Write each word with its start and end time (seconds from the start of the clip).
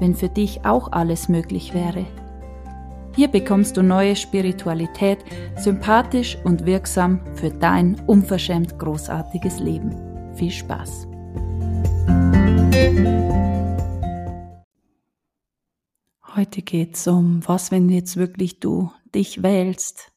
wenn 0.00 0.16
für 0.16 0.28
dich 0.28 0.64
auch 0.64 0.90
alles 0.90 1.28
möglich 1.28 1.72
wäre. 1.74 2.06
Hier 3.14 3.28
bekommst 3.28 3.76
du 3.76 3.82
neue 3.82 4.16
Spiritualität, 4.16 5.18
sympathisch 5.56 6.38
und 6.44 6.66
wirksam 6.66 7.20
für 7.36 7.50
dein 7.50 8.00
unverschämt 8.06 8.78
großartiges 8.78 9.60
Leben. 9.60 10.34
Viel 10.34 10.50
Spaß! 10.50 11.06
Heute 16.36 16.62
geht's 16.62 17.06
um, 17.06 17.46
was 17.46 17.70
wenn 17.70 17.88
jetzt 17.88 18.16
wirklich 18.16 18.60
du 18.60 18.90
dich 19.14 19.42
wählst, 19.42 20.12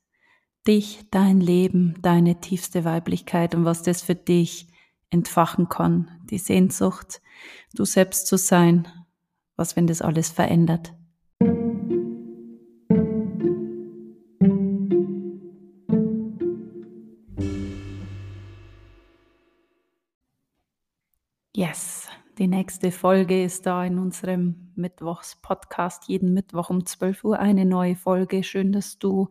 dich, 0.67 1.05
dein 1.11 1.41
Leben, 1.41 1.95
deine 2.01 2.39
tiefste 2.39 2.85
Weiblichkeit 2.85 3.55
und 3.55 3.65
was 3.65 3.81
das 3.81 4.01
für 4.01 4.15
dich 4.15 4.67
entfachen 5.09 5.69
kann, 5.69 6.09
die 6.29 6.37
Sehnsucht, 6.37 7.21
du 7.73 7.83
selbst 7.83 8.27
zu 8.27 8.37
sein, 8.37 8.87
was, 9.55 9.75
wenn 9.75 9.87
das 9.87 10.01
alles 10.01 10.29
verändert? 10.29 10.93
Yes, 21.55 22.09
die 22.39 22.47
nächste 22.47 22.91
Folge 22.91 23.43
ist 23.43 23.67
da 23.67 23.85
in 23.85 23.99
unserem 23.99 24.71
Mittwochs-Podcast. 24.75 26.07
Jeden 26.07 26.33
Mittwoch 26.33 26.71
um 26.71 26.83
12 26.83 27.23
Uhr 27.23 27.39
eine 27.39 27.65
neue 27.65 27.95
Folge. 27.95 28.43
Schön, 28.43 28.71
dass 28.71 28.97
du 28.97 29.29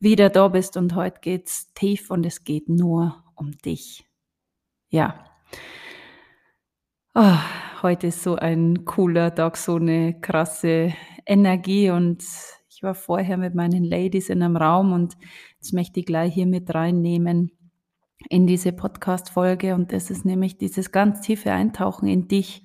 wieder 0.00 0.30
da 0.30 0.48
bist 0.48 0.76
und 0.76 0.96
heute 0.96 1.20
geht's 1.20 1.72
tief 1.74 2.10
und 2.10 2.26
es 2.26 2.42
geht 2.42 2.68
nur 2.68 3.22
um 3.36 3.52
dich. 3.58 4.04
Ja. 4.88 5.24
Oh, 7.14 7.38
heute 7.84 8.06
ist 8.06 8.22
so 8.22 8.36
ein 8.36 8.86
cooler 8.86 9.34
Tag, 9.34 9.58
so 9.58 9.76
eine 9.76 10.18
krasse 10.18 10.94
Energie 11.26 11.90
und 11.90 12.24
ich 12.70 12.82
war 12.82 12.94
vorher 12.94 13.36
mit 13.36 13.54
meinen 13.54 13.84
Ladies 13.84 14.30
in 14.30 14.42
einem 14.42 14.56
Raum 14.56 14.94
und 14.94 15.18
jetzt 15.56 15.74
möchte 15.74 16.00
ich 16.00 16.06
gleich 16.06 16.32
hier 16.32 16.46
mit 16.46 16.74
reinnehmen 16.74 17.52
in 18.30 18.46
diese 18.46 18.72
Podcast-Folge 18.72 19.74
und 19.74 19.92
das 19.92 20.10
ist 20.10 20.24
nämlich 20.24 20.56
dieses 20.56 20.92
ganz 20.92 21.20
tiefe 21.20 21.52
Eintauchen 21.52 22.08
in 22.08 22.26
dich, 22.26 22.64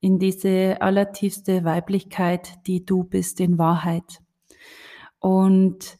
in 0.00 0.18
diese 0.18 0.82
allertiefste 0.82 1.64
Weiblichkeit, 1.64 2.66
die 2.66 2.84
du 2.84 3.04
bist 3.04 3.40
in 3.40 3.56
Wahrheit. 3.56 4.20
Und 5.18 5.96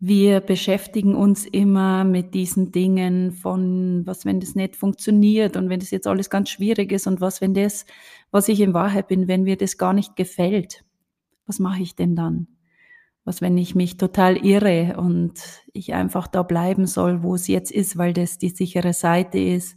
wir 0.00 0.40
beschäftigen 0.40 1.16
uns 1.16 1.44
immer 1.44 2.04
mit 2.04 2.32
diesen 2.34 2.70
Dingen 2.70 3.32
von, 3.32 4.06
was, 4.06 4.24
wenn 4.24 4.38
das 4.38 4.54
nicht 4.54 4.76
funktioniert 4.76 5.56
und 5.56 5.68
wenn 5.68 5.80
das 5.80 5.90
jetzt 5.90 6.06
alles 6.06 6.30
ganz 6.30 6.50
schwierig 6.50 6.92
ist 6.92 7.08
und 7.08 7.20
was, 7.20 7.40
wenn 7.40 7.52
das, 7.52 7.84
was 8.30 8.48
ich 8.48 8.60
in 8.60 8.74
Wahrheit 8.74 9.08
bin, 9.08 9.26
wenn 9.26 9.42
mir 9.42 9.56
das 9.56 9.76
gar 9.76 9.92
nicht 9.92 10.14
gefällt. 10.14 10.84
Was 11.46 11.58
mache 11.58 11.82
ich 11.82 11.96
denn 11.96 12.14
dann? 12.14 12.46
Was, 13.24 13.40
wenn 13.40 13.58
ich 13.58 13.74
mich 13.74 13.96
total 13.96 14.36
irre 14.36 14.96
und 14.98 15.34
ich 15.72 15.94
einfach 15.94 16.28
da 16.28 16.44
bleiben 16.44 16.86
soll, 16.86 17.22
wo 17.24 17.34
es 17.34 17.48
jetzt 17.48 17.72
ist, 17.72 17.98
weil 17.98 18.12
das 18.12 18.38
die 18.38 18.50
sichere 18.50 18.92
Seite 18.92 19.38
ist? 19.38 19.76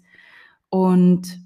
Und 0.69 1.40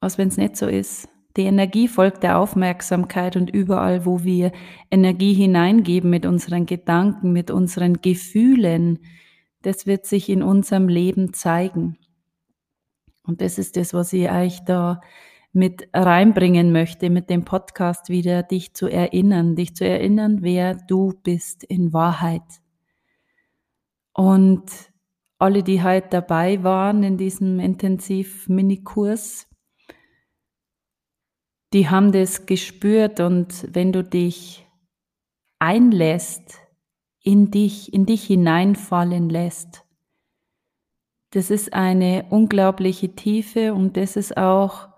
was, 0.00 0.18
wenn 0.18 0.28
es 0.28 0.36
nicht 0.36 0.56
so 0.56 0.66
ist? 0.66 1.08
Die 1.36 1.42
Energie 1.42 1.86
folgt 1.86 2.22
der 2.22 2.38
Aufmerksamkeit 2.38 3.36
und 3.36 3.50
überall, 3.50 4.04
wo 4.04 4.24
wir 4.24 4.52
Energie 4.90 5.34
hineingeben 5.34 6.10
mit 6.10 6.26
unseren 6.26 6.66
Gedanken, 6.66 7.32
mit 7.32 7.50
unseren 7.50 8.00
Gefühlen, 8.00 8.98
das 9.62 9.86
wird 9.86 10.06
sich 10.06 10.28
in 10.28 10.42
unserem 10.42 10.88
Leben 10.88 11.32
zeigen. 11.32 11.98
Und 13.24 13.40
das 13.40 13.58
ist 13.58 13.76
das, 13.76 13.94
was 13.94 14.12
ich 14.12 14.30
euch 14.30 14.64
da 14.64 15.00
mit 15.52 15.88
reinbringen 15.92 16.72
möchte, 16.72 17.10
mit 17.10 17.28
dem 17.28 17.44
Podcast 17.44 18.08
wieder, 18.08 18.42
dich 18.42 18.74
zu 18.74 18.88
erinnern, 18.88 19.56
dich 19.56 19.74
zu 19.74 19.84
erinnern, 19.84 20.38
wer 20.42 20.74
du 20.74 21.12
bist 21.22 21.64
in 21.64 21.92
Wahrheit. 21.92 22.42
Und 24.12 24.64
alle, 25.38 25.62
die 25.62 25.82
heute 25.82 26.08
dabei 26.10 26.62
waren 26.62 27.02
in 27.02 27.16
diesem 27.16 27.60
Intensiv-Minikurs, 27.60 29.49
die 31.72 31.88
haben 31.88 32.12
das 32.12 32.46
gespürt 32.46 33.20
und 33.20 33.68
wenn 33.72 33.92
du 33.92 34.02
dich 34.02 34.66
einlässt, 35.58 36.58
in 37.22 37.50
dich, 37.50 37.92
in 37.92 38.06
dich 38.06 38.24
hineinfallen 38.24 39.28
lässt, 39.28 39.84
das 41.30 41.50
ist 41.50 41.72
eine 41.72 42.26
unglaubliche 42.30 43.14
Tiefe 43.14 43.72
und 43.72 43.96
das 43.96 44.16
ist 44.16 44.36
auch 44.36 44.88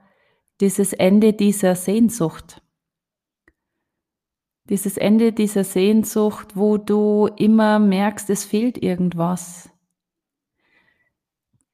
dieses 0.60 0.92
Ende 0.94 1.34
dieser 1.34 1.74
Sehnsucht. 1.74 2.62
Dieses 4.70 4.96
Ende 4.96 5.32
dieser 5.32 5.64
Sehnsucht, 5.64 6.56
wo 6.56 6.78
du 6.78 7.26
immer 7.36 7.78
merkst, 7.78 8.30
es 8.30 8.44
fehlt 8.44 8.82
irgendwas. 8.82 9.68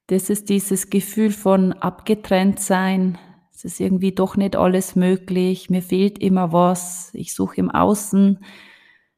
Das 0.07 0.29
ist 0.29 0.49
dieses 0.49 0.89
Gefühl 0.89 1.31
von 1.31 1.71
abgetrennt 1.71 2.59
sein, 2.59 3.17
es 3.59 3.73
ist 3.73 3.81
irgendwie 3.81 4.13
doch 4.13 4.37
nicht 4.37 4.55
alles 4.55 4.95
möglich, 4.95 5.69
mir 5.69 5.81
fehlt 5.81 6.17
immer 6.19 6.53
was, 6.53 7.09
ich 7.13 7.33
suche 7.33 7.57
im 7.57 7.69
Außen, 7.69 8.39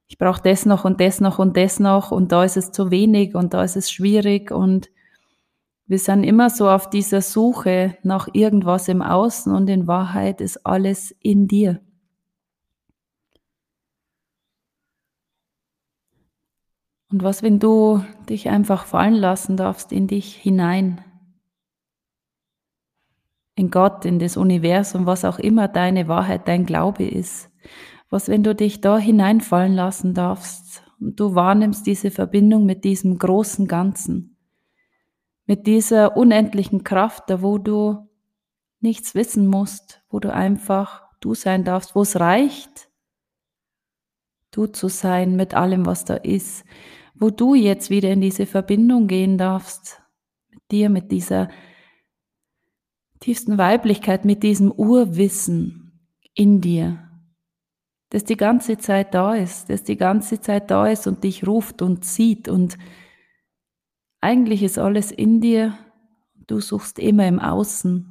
ich 0.08 0.18
brauche 0.18 0.42
das 0.42 0.66
noch 0.66 0.84
und 0.84 1.00
das 1.00 1.22
noch 1.22 1.38
und 1.38 1.56
das 1.56 1.80
noch. 1.80 2.12
Und 2.12 2.32
da 2.32 2.44
ist 2.44 2.58
es 2.58 2.72
zu 2.72 2.90
wenig 2.90 3.36
und 3.36 3.54
da 3.54 3.64
ist 3.64 3.78
es 3.78 3.92
schwierig. 3.92 4.50
Und 4.50 4.90
wir 5.86 6.00
sind 6.00 6.24
immer 6.24 6.50
so 6.50 6.68
auf 6.70 6.90
dieser 6.90 7.22
Suche 7.22 7.96
nach 8.02 8.28
irgendwas 8.34 8.88
im 8.88 9.04
Außen 9.04 9.54
und 9.54 9.70
in 9.70 9.86
Wahrheit 9.86 10.42
ist 10.42 10.66
alles 10.66 11.16
in 11.22 11.48
dir. 11.48 11.80
Und 17.12 17.22
was, 17.22 17.44
wenn 17.44 17.60
du 17.60 18.04
dich 18.28 18.50
einfach 18.50 18.86
fallen 18.86 19.14
lassen 19.14 19.56
darfst 19.56 19.92
in 19.92 20.08
dich 20.08 20.36
hinein? 20.36 21.06
In 23.62 23.70
Gott, 23.70 24.06
in 24.06 24.18
das 24.18 24.38
Universum, 24.38 25.06
was 25.06 25.24
auch 25.24 25.38
immer 25.38 25.68
deine 25.68 26.08
Wahrheit, 26.08 26.48
dein 26.48 26.66
Glaube 26.66 27.08
ist. 27.08 27.52
Was, 28.10 28.28
wenn 28.28 28.42
du 28.42 28.56
dich 28.56 28.82
da 28.82 28.98
hineinfallen 28.98 29.76
lassen 29.76 30.16
darfst 30.16 30.84
und 31.00 31.20
du 31.20 31.36
wahrnimmst 31.36 31.86
diese 31.86 32.10
Verbindung 32.10 32.66
mit 32.66 32.84
diesem 32.84 33.20
großen 33.20 33.68
Ganzen, 33.68 34.36
mit 35.46 35.68
dieser 35.68 36.18
unendlichen 36.18 36.84
Kraft, 36.84 37.30
da 37.30 37.44
wo 37.44 37.60
du 37.60 38.10
nichts 38.80 39.14
wissen 39.14 39.46
musst, 39.46 40.02
wo 40.10 40.20
du 40.20 40.34
einfach 40.34 41.04
du 41.20 41.36
sein 41.36 41.64
darfst, 41.64 41.96
wo 41.96 42.02
es 42.02 42.20
reicht, 42.20 42.90
du 44.50 44.66
zu 44.66 44.88
sein 44.88 45.36
mit 45.36 45.54
allem, 45.54 45.86
was 45.86 46.04
da 46.04 46.16
ist, 46.16 46.66
wo 47.14 47.30
du 47.30 47.54
jetzt 47.54 47.92
wieder 47.92 48.10
in 48.10 48.22
diese 48.22 48.48
Verbindung 48.48 49.06
gehen 49.06 49.38
darfst, 49.38 50.02
mit 50.50 50.62
dir, 50.72 50.90
mit 50.90 51.12
dieser 51.12 51.50
tiefsten 53.22 53.58
Weiblichkeit, 53.58 54.26
mit 54.26 54.44
diesem 54.44 54.72
Urwissen 54.72 56.10
in 56.34 56.60
dir, 56.60 57.08
das 58.10 58.26
die 58.26 58.36
ganze 58.36 58.78
Zeit 58.78 59.14
da 59.14 59.36
ist, 59.36 59.70
das 59.70 59.84
die 59.84 59.96
ganze 59.96 60.42
Zeit 60.42 60.70
da 60.70 60.88
ist 60.88 61.08
und 61.08 61.24
dich 61.24 61.48
ruft 61.48 61.82
und 61.82 62.04
sieht 62.04 62.50
und 62.50 62.78
eigentlich 64.20 64.62
ist 64.64 64.78
alles 64.78 65.12
in 65.12 65.40
dir, 65.40 65.78
du 66.48 66.60
suchst 66.60 67.00
immer 67.00 67.28
im 67.28 67.40
Außen. 67.40 68.08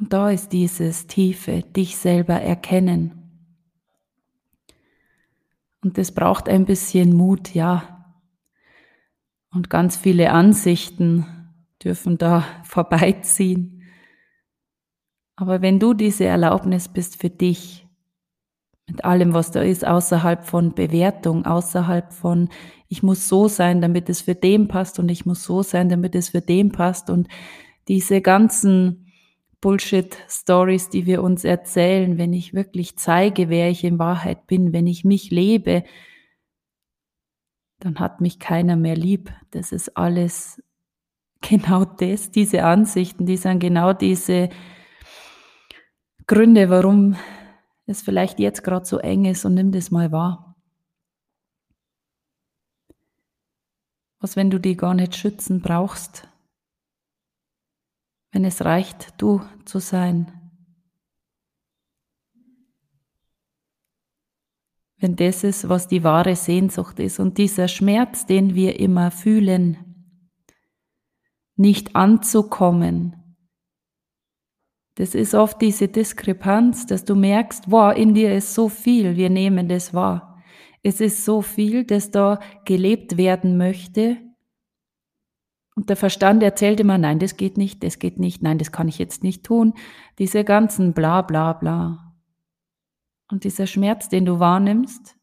Und 0.00 0.12
da 0.12 0.30
ist 0.30 0.48
dieses 0.48 1.06
tiefe 1.06 1.62
dich 1.62 1.96
selber 1.96 2.34
erkennen. 2.34 3.20
Und 5.80 5.98
das 5.98 6.10
braucht 6.10 6.48
ein 6.48 6.64
bisschen 6.64 7.14
Mut, 7.14 7.54
ja, 7.54 7.93
und 9.54 9.70
ganz 9.70 9.96
viele 9.96 10.32
Ansichten 10.32 11.26
dürfen 11.82 12.18
da 12.18 12.44
vorbeiziehen. 12.64 13.82
Aber 15.36 15.62
wenn 15.62 15.80
du 15.80 15.94
diese 15.94 16.24
Erlaubnis 16.24 16.88
bist 16.88 17.20
für 17.20 17.30
dich, 17.30 17.86
mit 18.86 19.04
allem, 19.04 19.32
was 19.32 19.50
da 19.50 19.62
ist, 19.62 19.86
außerhalb 19.86 20.44
von 20.44 20.74
Bewertung, 20.74 21.46
außerhalb 21.46 22.12
von, 22.12 22.50
ich 22.88 23.02
muss 23.02 23.28
so 23.28 23.48
sein, 23.48 23.80
damit 23.80 24.10
es 24.10 24.20
für 24.20 24.34
den 24.34 24.68
passt 24.68 24.98
und 24.98 25.08
ich 25.08 25.24
muss 25.24 25.42
so 25.42 25.62
sein, 25.62 25.88
damit 25.88 26.14
es 26.14 26.28
für 26.28 26.42
den 26.42 26.70
passt 26.70 27.08
und 27.08 27.28
diese 27.88 28.20
ganzen 28.20 29.06
Bullshit-Stories, 29.62 30.90
die 30.90 31.06
wir 31.06 31.22
uns 31.22 31.44
erzählen, 31.44 32.18
wenn 32.18 32.34
ich 32.34 32.52
wirklich 32.52 32.98
zeige, 32.98 33.48
wer 33.48 33.70
ich 33.70 33.82
in 33.84 33.98
Wahrheit 33.98 34.46
bin, 34.46 34.74
wenn 34.74 34.86
ich 34.86 35.04
mich 35.04 35.30
lebe, 35.30 35.84
dann 37.84 38.00
hat 38.00 38.22
mich 38.22 38.38
keiner 38.38 38.76
mehr 38.76 38.96
lieb. 38.96 39.30
Das 39.50 39.70
ist 39.70 39.96
alles 39.96 40.62
genau 41.42 41.84
das, 41.84 42.30
diese 42.30 42.64
Ansichten, 42.64 43.26
die 43.26 43.36
sind 43.36 43.60
genau 43.60 43.92
diese 43.92 44.48
Gründe, 46.26 46.70
warum 46.70 47.16
es 47.86 48.00
vielleicht 48.00 48.40
jetzt 48.40 48.64
gerade 48.64 48.86
so 48.86 48.96
eng 48.98 49.26
ist 49.26 49.44
und 49.44 49.52
nimm 49.52 49.70
das 49.70 49.90
mal 49.90 50.10
wahr. 50.10 50.56
Was, 54.20 54.36
wenn 54.36 54.48
du 54.48 54.58
die 54.58 54.74
gar 54.74 54.94
nicht 54.94 55.14
schützen 55.16 55.60
brauchst, 55.60 56.26
wenn 58.32 58.46
es 58.46 58.64
reicht, 58.64 59.12
du 59.20 59.42
zu 59.66 59.80
sein. 59.80 60.43
Wenn 65.04 65.16
das 65.16 65.44
ist, 65.44 65.68
was 65.68 65.86
die 65.86 66.02
wahre 66.02 66.34
Sehnsucht 66.34 66.98
ist 66.98 67.20
und 67.20 67.36
dieser 67.36 67.68
Schmerz, 67.68 68.24
den 68.24 68.54
wir 68.54 68.80
immer 68.80 69.10
fühlen, 69.10 69.76
nicht 71.56 71.94
anzukommen, 71.94 73.14
das 74.94 75.14
ist 75.14 75.34
oft 75.34 75.60
diese 75.60 75.88
Diskrepanz, 75.88 76.86
dass 76.86 77.04
du 77.04 77.16
merkst, 77.16 77.70
wow, 77.70 77.94
in 77.94 78.14
dir 78.14 78.34
ist 78.34 78.54
so 78.54 78.70
viel, 78.70 79.18
wir 79.18 79.28
nehmen 79.28 79.68
das 79.68 79.92
wahr. 79.92 80.42
Es 80.82 81.02
ist 81.02 81.26
so 81.26 81.42
viel, 81.42 81.84
das 81.84 82.10
da 82.10 82.40
gelebt 82.64 83.18
werden 83.18 83.58
möchte. 83.58 84.16
Und 85.76 85.90
der 85.90 85.96
Verstand 85.96 86.42
erzählt 86.42 86.80
immer, 86.80 86.96
nein, 86.96 87.18
das 87.18 87.36
geht 87.36 87.58
nicht, 87.58 87.84
das 87.84 87.98
geht 87.98 88.18
nicht, 88.18 88.42
nein, 88.42 88.56
das 88.56 88.72
kann 88.72 88.88
ich 88.88 88.96
jetzt 88.96 89.22
nicht 89.22 89.44
tun. 89.44 89.74
Diese 90.18 90.44
ganzen 90.44 90.94
bla 90.94 91.20
bla 91.20 91.52
bla. 91.52 92.03
Und 93.34 93.42
dieser 93.42 93.66
Schmerz, 93.66 94.08
den 94.08 94.26
du 94.26 94.38
wahrnimmst, 94.38 95.16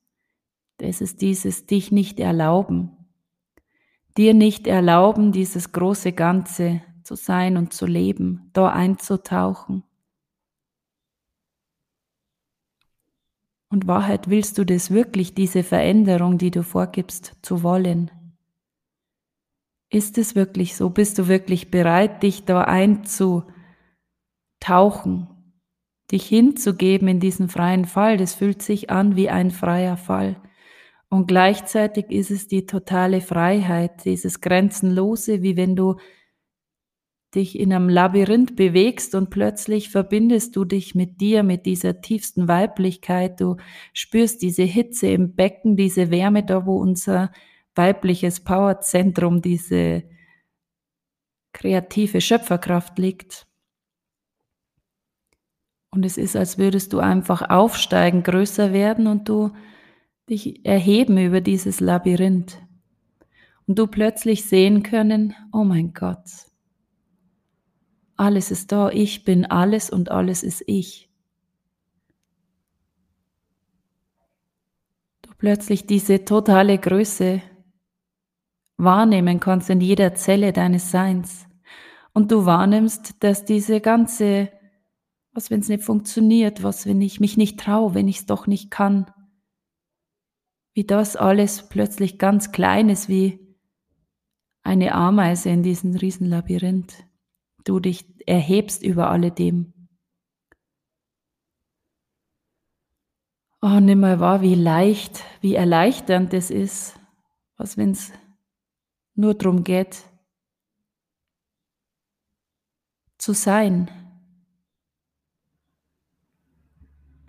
das 0.79 0.99
ist 0.99 1.21
dieses 1.21 1.65
dich 1.65 1.93
nicht 1.93 2.19
erlauben. 2.19 2.91
Dir 4.17 4.33
nicht 4.33 4.67
erlauben, 4.67 5.31
dieses 5.31 5.71
große 5.71 6.11
Ganze 6.11 6.81
zu 7.03 7.15
sein 7.15 7.55
und 7.55 7.71
zu 7.71 7.85
leben, 7.85 8.49
da 8.51 8.67
einzutauchen. 8.67 9.85
Und 13.69 13.87
Wahrheit, 13.87 14.29
willst 14.29 14.57
du 14.57 14.65
das 14.65 14.91
wirklich, 14.91 15.33
diese 15.33 15.63
Veränderung, 15.63 16.37
die 16.37 16.51
du 16.51 16.63
vorgibst, 16.63 17.37
zu 17.41 17.63
wollen? 17.63 18.11
Ist 19.89 20.17
es 20.17 20.35
wirklich 20.35 20.75
so? 20.75 20.89
Bist 20.89 21.17
du 21.17 21.29
wirklich 21.29 21.71
bereit, 21.71 22.23
dich 22.23 22.43
da 22.43 22.63
einzutauchen, 22.63 23.53
dich 26.11 26.25
hinzugeben 26.25 27.07
in 27.07 27.19
diesen 27.19 27.49
freien 27.49 27.85
Fall? 27.85 28.17
Das 28.17 28.33
fühlt 28.33 28.61
sich 28.61 28.89
an 28.89 29.15
wie 29.15 29.29
ein 29.29 29.51
freier 29.51 29.97
Fall. 29.97 30.41
Und 31.09 31.27
gleichzeitig 31.27 32.09
ist 32.09 32.31
es 32.31 32.47
die 32.47 32.65
totale 32.65 33.21
Freiheit, 33.21 34.05
dieses 34.05 34.39
Grenzenlose, 34.39 35.41
wie 35.41 35.57
wenn 35.57 35.75
du 35.75 35.97
dich 37.35 37.57
in 37.57 37.73
einem 37.73 37.89
Labyrinth 37.89 38.55
bewegst 38.55 39.15
und 39.15 39.29
plötzlich 39.29 39.89
verbindest 39.89 40.55
du 40.55 40.65
dich 40.65 40.95
mit 40.95 41.21
dir, 41.21 41.43
mit 41.43 41.65
dieser 41.65 42.01
tiefsten 42.01 42.47
Weiblichkeit. 42.47 43.39
Du 43.39 43.57
spürst 43.93 44.41
diese 44.41 44.63
Hitze 44.63 45.07
im 45.07 45.35
Becken, 45.35 45.75
diese 45.75 46.11
Wärme 46.11 46.43
da, 46.43 46.65
wo 46.65 46.77
unser 46.77 47.31
weibliches 47.75 48.41
Powerzentrum, 48.41 49.41
diese 49.41 50.03
kreative 51.53 52.21
Schöpferkraft 52.21 52.97
liegt. 52.99 53.47
Und 55.91 56.05
es 56.05 56.17
ist, 56.17 56.35
als 56.35 56.57
würdest 56.57 56.93
du 56.93 56.99
einfach 56.99 57.49
aufsteigen, 57.49 58.23
größer 58.23 58.73
werden 58.73 59.07
und 59.07 59.27
du 59.27 59.51
dich 60.29 60.65
erheben 60.65 61.17
über 61.17 61.41
dieses 61.41 61.79
Labyrinth. 61.79 62.61
Und 63.67 63.77
du 63.77 63.87
plötzlich 63.87 64.45
sehen 64.45 64.83
können, 64.83 65.35
oh 65.51 65.63
mein 65.63 65.93
Gott, 65.93 66.25
alles 68.15 68.51
ist 68.51 68.71
da, 68.71 68.89
ich 68.89 69.25
bin 69.25 69.45
alles 69.45 69.89
und 69.89 70.11
alles 70.11 70.43
ist 70.43 70.63
ich. 70.67 71.09
Du 75.23 75.31
plötzlich 75.37 75.87
diese 75.87 76.23
totale 76.23 76.77
Größe 76.77 77.41
wahrnehmen 78.77 79.39
kannst 79.39 79.69
in 79.69 79.81
jeder 79.81 80.13
Zelle 80.15 80.53
deines 80.53 80.91
Seins. 80.91 81.47
Und 82.13 82.31
du 82.31 82.45
wahrnimmst, 82.45 83.23
dass 83.23 83.45
diese 83.45 83.79
ganze, 83.81 84.49
was 85.33 85.49
wenn 85.49 85.61
es 85.61 85.69
nicht 85.69 85.83
funktioniert, 85.83 86.63
was 86.63 86.85
wenn 86.85 87.01
ich 87.01 87.19
mich 87.19 87.37
nicht 87.37 87.59
traue, 87.59 87.93
wenn 87.93 88.07
ich 88.07 88.19
es 88.19 88.25
doch 88.25 88.47
nicht 88.47 88.69
kann, 88.69 89.11
wie 90.73 90.83
das 90.83 91.15
alles 91.15 91.67
plötzlich 91.69 92.17
ganz 92.17 92.51
klein 92.51 92.89
ist, 92.89 93.09
wie 93.09 93.39
eine 94.63 94.93
Ameise 94.93 95.49
in 95.49 95.63
diesem 95.63 95.95
Riesenlabyrinth. 95.95 97.05
Du 97.63 97.79
dich 97.79 98.05
erhebst 98.27 98.83
über 98.83 99.09
alledem. 99.09 99.73
Oh, 103.61 103.79
nimm 103.79 103.99
mal 103.99 104.19
wahr, 104.19 104.41
wie 104.41 104.55
leicht, 104.55 105.23
wie 105.41 105.53
erleichternd 105.53 106.33
es 106.33 106.49
ist, 106.49 106.99
was 107.57 107.77
wenn 107.77 107.91
es 107.91 108.11
nur 109.13 109.35
darum 109.35 109.63
geht, 109.63 110.03
zu 113.19 113.33
sein, 113.33 114.00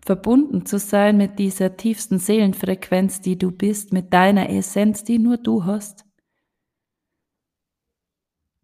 verbunden 0.05 0.67
zu 0.67 0.79
sein 0.79 1.17
mit 1.17 1.39
dieser 1.39 1.77
tiefsten 1.77 2.19
Seelenfrequenz, 2.19 3.21
die 3.21 3.39
du 3.39 3.51
bist, 3.51 3.93
mit 3.93 4.13
deiner 4.13 4.51
Essenz, 4.51 5.05
die 5.05 5.19
nur 5.19 5.37
du 5.37 5.65
hast, 5.65 6.05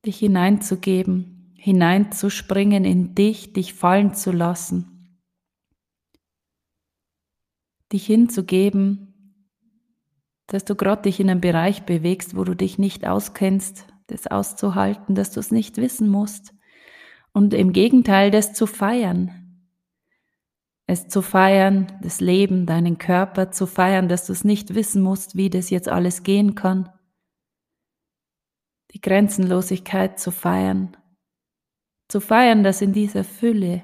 dich 0.05 0.19
hineinzugeben 0.19 1.39
hineinzuspringen 1.59 2.85
in 2.85 3.15
dich, 3.15 3.53
dich 3.53 3.75
fallen 3.75 4.15
zu 4.15 4.31
lassen, 4.31 5.19
dich 7.93 8.07
hinzugeben, 8.07 9.45
dass 10.47 10.65
du 10.65 10.77
gerade 10.77 11.03
dich 11.03 11.21
in 11.21 11.29
einem 11.29 11.41
Bereich 11.41 11.83
bewegst, 11.83 12.37
wo 12.37 12.45
du 12.45 12.55
dich 12.55 12.79
nicht 12.79 13.07
auskennst, 13.07 13.87
das 14.07 14.29
auszuhalten, 14.29 15.15
dass 15.15 15.33
du 15.33 15.41
es 15.41 15.51
nicht 15.51 15.77
wissen 15.77 16.09
musst. 16.09 16.55
Und 17.33 17.53
im 17.53 17.73
Gegenteil 17.73 18.31
das 18.31 18.55
zu 18.55 18.67
feiern. 18.67 19.48
Es 20.91 21.07
zu 21.07 21.21
feiern, 21.21 21.87
das 22.01 22.23
Leben, 22.23 22.65
deinen 22.65 22.97
Körper 22.97 23.51
zu 23.51 23.67
feiern, 23.67 24.09
dass 24.09 24.27
du 24.27 24.33
es 24.33 24.43
nicht 24.43 24.75
wissen 24.75 25.03
musst, 25.03 25.37
wie 25.37 25.51
das 25.51 25.69
jetzt 25.69 25.87
alles 25.89 26.23
gehen 26.23 26.55
kann. 26.55 26.89
Die 28.93 29.01
Grenzenlosigkeit 29.03 30.19
zu 30.19 30.31
feiern, 30.31 30.97
zu 32.09 32.23
feiern, 32.23 32.65
dass 32.65 32.81
in 32.81 32.95
dieser 32.95 33.23
Fülle, 33.23 33.83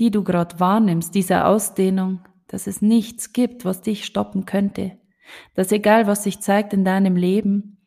die 0.00 0.10
du 0.10 0.24
gerade 0.24 0.58
wahrnimmst, 0.58 1.14
dieser 1.14 1.46
Ausdehnung, 1.46 2.26
dass 2.48 2.66
es 2.66 2.82
nichts 2.82 3.32
gibt, 3.32 3.64
was 3.64 3.80
dich 3.80 4.04
stoppen 4.04 4.44
könnte, 4.44 4.98
dass 5.54 5.70
egal 5.70 6.08
was 6.08 6.24
sich 6.24 6.40
zeigt 6.40 6.72
in 6.72 6.84
deinem 6.84 7.14
Leben, 7.14 7.78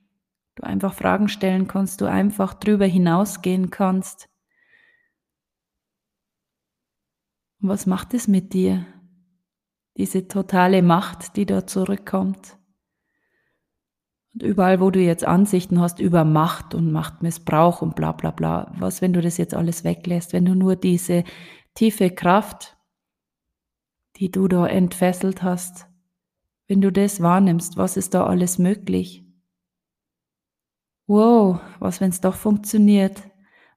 du 0.55 0.63
einfach 0.63 0.93
Fragen 0.93 1.27
stellen 1.27 1.67
kannst, 1.67 1.99
du 1.99 2.05
einfach 2.05 2.53
drüber 2.53 2.85
hinausgehen 2.85 3.71
kannst. 3.71 4.29
Und 7.61 7.69
was 7.69 7.85
macht 7.85 8.13
es 8.13 8.27
mit 8.27 8.53
dir? 8.53 8.85
Diese 9.97 10.27
totale 10.27 10.81
Macht, 10.81 11.35
die 11.35 11.45
da 11.45 11.67
zurückkommt. 11.67 12.57
Und 14.33 14.43
überall, 14.43 14.79
wo 14.79 14.89
du 14.89 14.99
jetzt 14.99 15.25
Ansichten 15.25 15.79
hast 15.79 15.99
über 15.99 16.23
Macht 16.23 16.73
und 16.73 16.91
Machtmissbrauch 16.91 17.81
und 17.81 17.95
bla 17.95 18.13
bla 18.13 18.31
bla, 18.31 18.73
was, 18.77 19.01
wenn 19.01 19.13
du 19.13 19.21
das 19.21 19.37
jetzt 19.37 19.53
alles 19.53 19.83
weglässt, 19.83 20.33
wenn 20.33 20.45
du 20.45 20.55
nur 20.55 20.75
diese 20.75 21.23
tiefe 21.75 22.09
Kraft, 22.09 22.77
die 24.15 24.31
du 24.31 24.47
da 24.47 24.65
entfesselt 24.65 25.43
hast, 25.43 25.87
wenn 26.67 26.81
du 26.81 26.91
das 26.91 27.21
wahrnimmst, 27.21 27.75
was 27.75 27.97
ist 27.97 28.13
da 28.13 28.25
alles 28.25 28.57
möglich? 28.57 29.25
Wow, 31.05 31.59
was, 31.79 31.99
wenn 31.99 32.09
es 32.09 32.21
doch 32.21 32.35
funktioniert? 32.35 33.21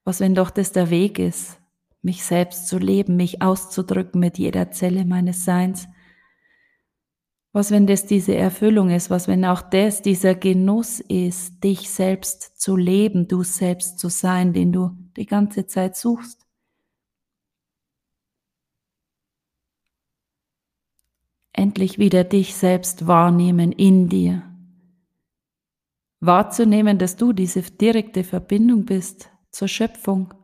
Was, 0.05 0.21
wenn 0.21 0.35
doch 0.35 0.51
das 0.51 0.71
der 0.71 0.91
Weg 0.91 1.19
ist, 1.19 1.59
mich 2.05 2.25
selbst 2.25 2.69
zu 2.69 2.79
leben, 2.79 3.17
mich 3.17 3.43
auszudrücken 3.43 4.21
mit 4.21 4.39
jeder 4.39 4.71
Zelle 4.71 5.05
meines 5.05 5.45
Seins? 5.45 5.89
Was, 7.53 7.71
wenn 7.71 7.87
das 7.87 8.05
diese 8.05 8.35
Erfüllung 8.35 8.91
ist? 8.91 9.11
Was, 9.11 9.29
wenn 9.29 9.45
auch 9.45 9.63
das 9.63 10.03
dieser 10.03 10.35
Genuss 10.35 10.99
ist, 10.99 11.63
dich 11.63 11.89
selbst 11.89 12.61
zu 12.61 12.77
leben, 12.77 13.29
du 13.29 13.45
selbst 13.45 14.01
zu 14.01 14.09
sein, 14.09 14.53
den 14.53 14.73
du 14.73 14.91
die 15.17 15.25
ganze 15.25 15.67
Zeit 15.67 15.97
suchst? 15.97 16.45
Endlich 21.53 21.99
wieder 21.99 22.25
dich 22.25 22.57
selbst 22.57 23.07
wahrnehmen 23.07 23.71
in 23.71 24.09
dir. 24.09 24.43
Wahrzunehmen, 26.19 26.99
dass 26.99 27.17
du 27.17 27.33
diese 27.33 27.63
direkte 27.63 28.25
Verbindung 28.25 28.85
bist 28.85 29.31
zur 29.53 29.69
Schöpfung, 29.69 30.35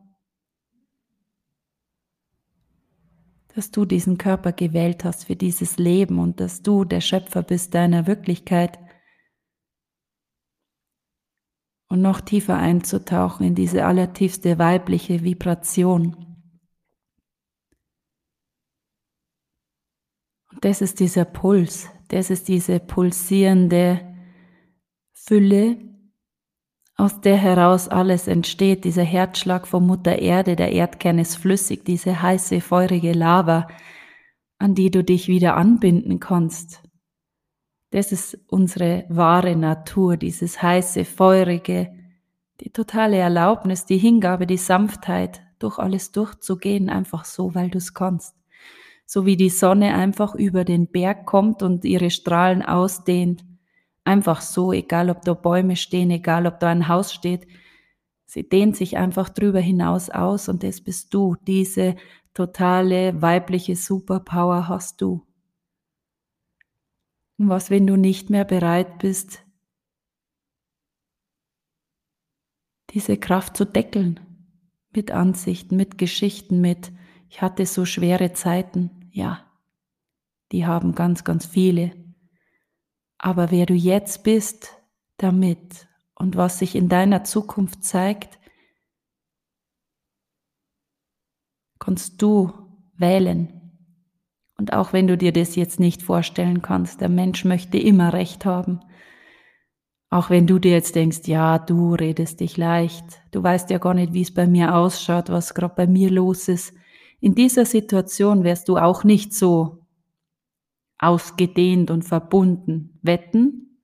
dass 3.55 3.71
du 3.71 3.85
diesen 3.85 4.19
Körper 4.19 4.53
gewählt 4.53 5.05
hast 5.05 5.25
für 5.25 5.37
dieses 5.37 5.77
Leben 5.79 6.19
und 6.19 6.41
dass 6.41 6.63
du 6.63 6.85
der 6.85 7.01
Schöpfer 7.01 7.43
bist 7.43 7.75
deiner 7.75 8.07
Wirklichkeit. 8.07 8.79
Und 11.89 12.03
noch 12.03 12.21
tiefer 12.21 12.57
einzutauchen 12.57 13.45
in 13.45 13.55
diese 13.55 13.85
allertiefste 13.85 14.59
weibliche 14.59 15.25
Vibration. 15.25 16.15
Und 20.53 20.65
das 20.65 20.81
ist 20.81 21.01
dieser 21.01 21.25
Puls, 21.25 21.89
das 22.09 22.31
ist 22.31 22.47
diese 22.49 22.79
pulsierende 22.79 24.17
Fülle, 25.13 25.90
aus 27.01 27.21
der 27.23 27.39
heraus 27.39 27.89
alles 27.89 28.29
entsteht, 28.29 28.85
dieser 28.85 29.03
Herzschlag 29.03 29.67
von 29.67 29.87
Mutter 29.87 30.19
Erde, 30.19 30.55
der 30.55 30.73
Erdkern 30.73 31.19
ist 31.19 31.37
flüssig, 31.37 31.85
diese 31.85 32.21
heiße, 32.21 32.61
feurige 32.61 33.13
Lava, 33.13 33.69
an 34.59 34.75
die 34.75 34.91
du 34.91 35.03
dich 35.03 35.27
wieder 35.27 35.57
anbinden 35.57 36.21
kannst. 36.21 36.83
Das 37.91 38.13
ist 38.13 38.39
unsere 38.49 39.07
wahre 39.09 39.57
Natur, 39.57 40.19
dieses 40.19 40.61
heiße, 40.61 41.07
feurige, 41.07 41.91
die 42.61 42.71
totale 42.71 43.17
Erlaubnis, 43.17 43.87
die 43.87 43.99
Hingabe, 43.99 44.47
die 44.47 44.59
Sanftheit, 44.59 45.41
durch 45.59 45.79
alles 45.79 46.13
durchzugehen, 46.13 46.91
einfach 46.91 47.25
so, 47.25 47.55
weil 47.55 47.71
du 47.71 47.79
es 47.79 47.95
kannst. 47.95 48.35
So 49.07 49.25
wie 49.25 49.39
die 49.39 49.51
Sonne 49.51 49.95
einfach 49.95 50.35
über 50.35 50.65
den 50.65 50.87
Berg 50.91 51.25
kommt 51.25 51.63
und 51.63 51.85
ihre 51.87 52.11
Strahlen 52.11 52.63
ausdehnt 52.63 53.43
Einfach 54.11 54.41
so, 54.41 54.73
egal 54.73 55.09
ob 55.09 55.23
da 55.23 55.35
Bäume 55.35 55.77
stehen, 55.77 56.11
egal 56.11 56.49
ob 56.49 56.59
da 56.59 56.69
ein 56.69 56.89
Haus 56.89 57.13
steht. 57.13 57.47
Sie 58.27 58.49
dehnt 58.49 58.75
sich 58.75 58.97
einfach 58.97 59.29
drüber 59.29 59.61
hinaus 59.61 60.11
aus 60.11 60.49
und 60.49 60.65
das 60.65 60.81
bist 60.81 61.15
du. 61.15 61.37
Diese 61.47 61.95
totale 62.35 63.23
weibliche 63.23 63.77
Superpower 63.77 64.67
hast 64.67 65.01
du. 65.01 65.25
Und 67.39 67.51
was, 67.51 67.71
wenn 67.71 67.87
du 67.87 67.95
nicht 67.95 68.31
mehr 68.31 68.45
bereit 68.45 68.99
bist, 68.99 69.47
diese 72.91 73.17
Kraft 73.17 73.57
zu 73.57 73.65
deckeln? 73.65 74.19
Mit 74.93 75.13
Ansichten, 75.13 75.77
mit 75.77 75.99
Geschichten, 75.99 76.61
mit, 76.61 76.91
ich 77.29 77.43
hatte 77.43 77.65
so 77.65 77.85
schwere 77.85 78.33
Zeiten. 78.33 79.09
Ja, 79.13 79.47
die 80.51 80.67
haben 80.67 80.97
ganz, 80.97 81.23
ganz 81.23 81.47
viele. 81.47 82.00
Aber 83.23 83.51
wer 83.51 83.67
du 83.67 83.75
jetzt 83.75 84.25
bist 84.25 84.79
damit 85.19 85.89
und 86.15 86.37
was 86.37 86.59
sich 86.59 86.75
in 86.75 86.89
deiner 86.89 87.23
Zukunft 87.23 87.85
zeigt, 87.85 88.39
kannst 91.79 92.23
du 92.23 92.51
wählen. 92.97 93.77
Und 94.57 94.73
auch 94.73 94.95
wenn 94.95 95.07
du 95.07 95.19
dir 95.19 95.33
das 95.33 95.55
jetzt 95.55 95.79
nicht 95.79 96.03
vorstellen 96.03 96.63
kannst, 96.63 97.03
der 97.03 97.11
Mensch 97.11 97.45
möchte 97.45 97.77
immer 97.77 98.15
Recht 98.15 98.47
haben. 98.47 98.81
Auch 100.09 100.31
wenn 100.31 100.47
du 100.47 100.59
dir 100.59 100.73
jetzt 100.73 100.95
denkst, 100.95 101.27
ja, 101.27 101.59
du 101.59 101.95
redest 101.95 102.41
dich 102.41 102.57
leicht, 102.57 103.05
du 103.33 103.43
weißt 103.43 103.69
ja 103.69 103.79
gar 103.79 103.95
nicht, 103.95 104.15
wie 104.15 104.23
es 104.23 104.33
bei 104.33 104.47
mir 104.47 104.75
ausschaut, 104.75 105.29
was 105.29 105.55
gerade 105.55 105.75
bei 105.75 105.87
mir 105.87 106.11
los 106.11 106.49
ist. 106.49 106.73
In 107.21 107.35
dieser 107.35 107.67
Situation 107.67 108.45
wärst 108.45 108.69
du 108.69 108.79
auch 108.79 109.05
nicht 109.05 109.35
so 109.35 109.80
ausgedehnt 111.01 111.91
und 111.91 112.03
verbunden. 112.03 112.99
Wetten? 113.03 113.79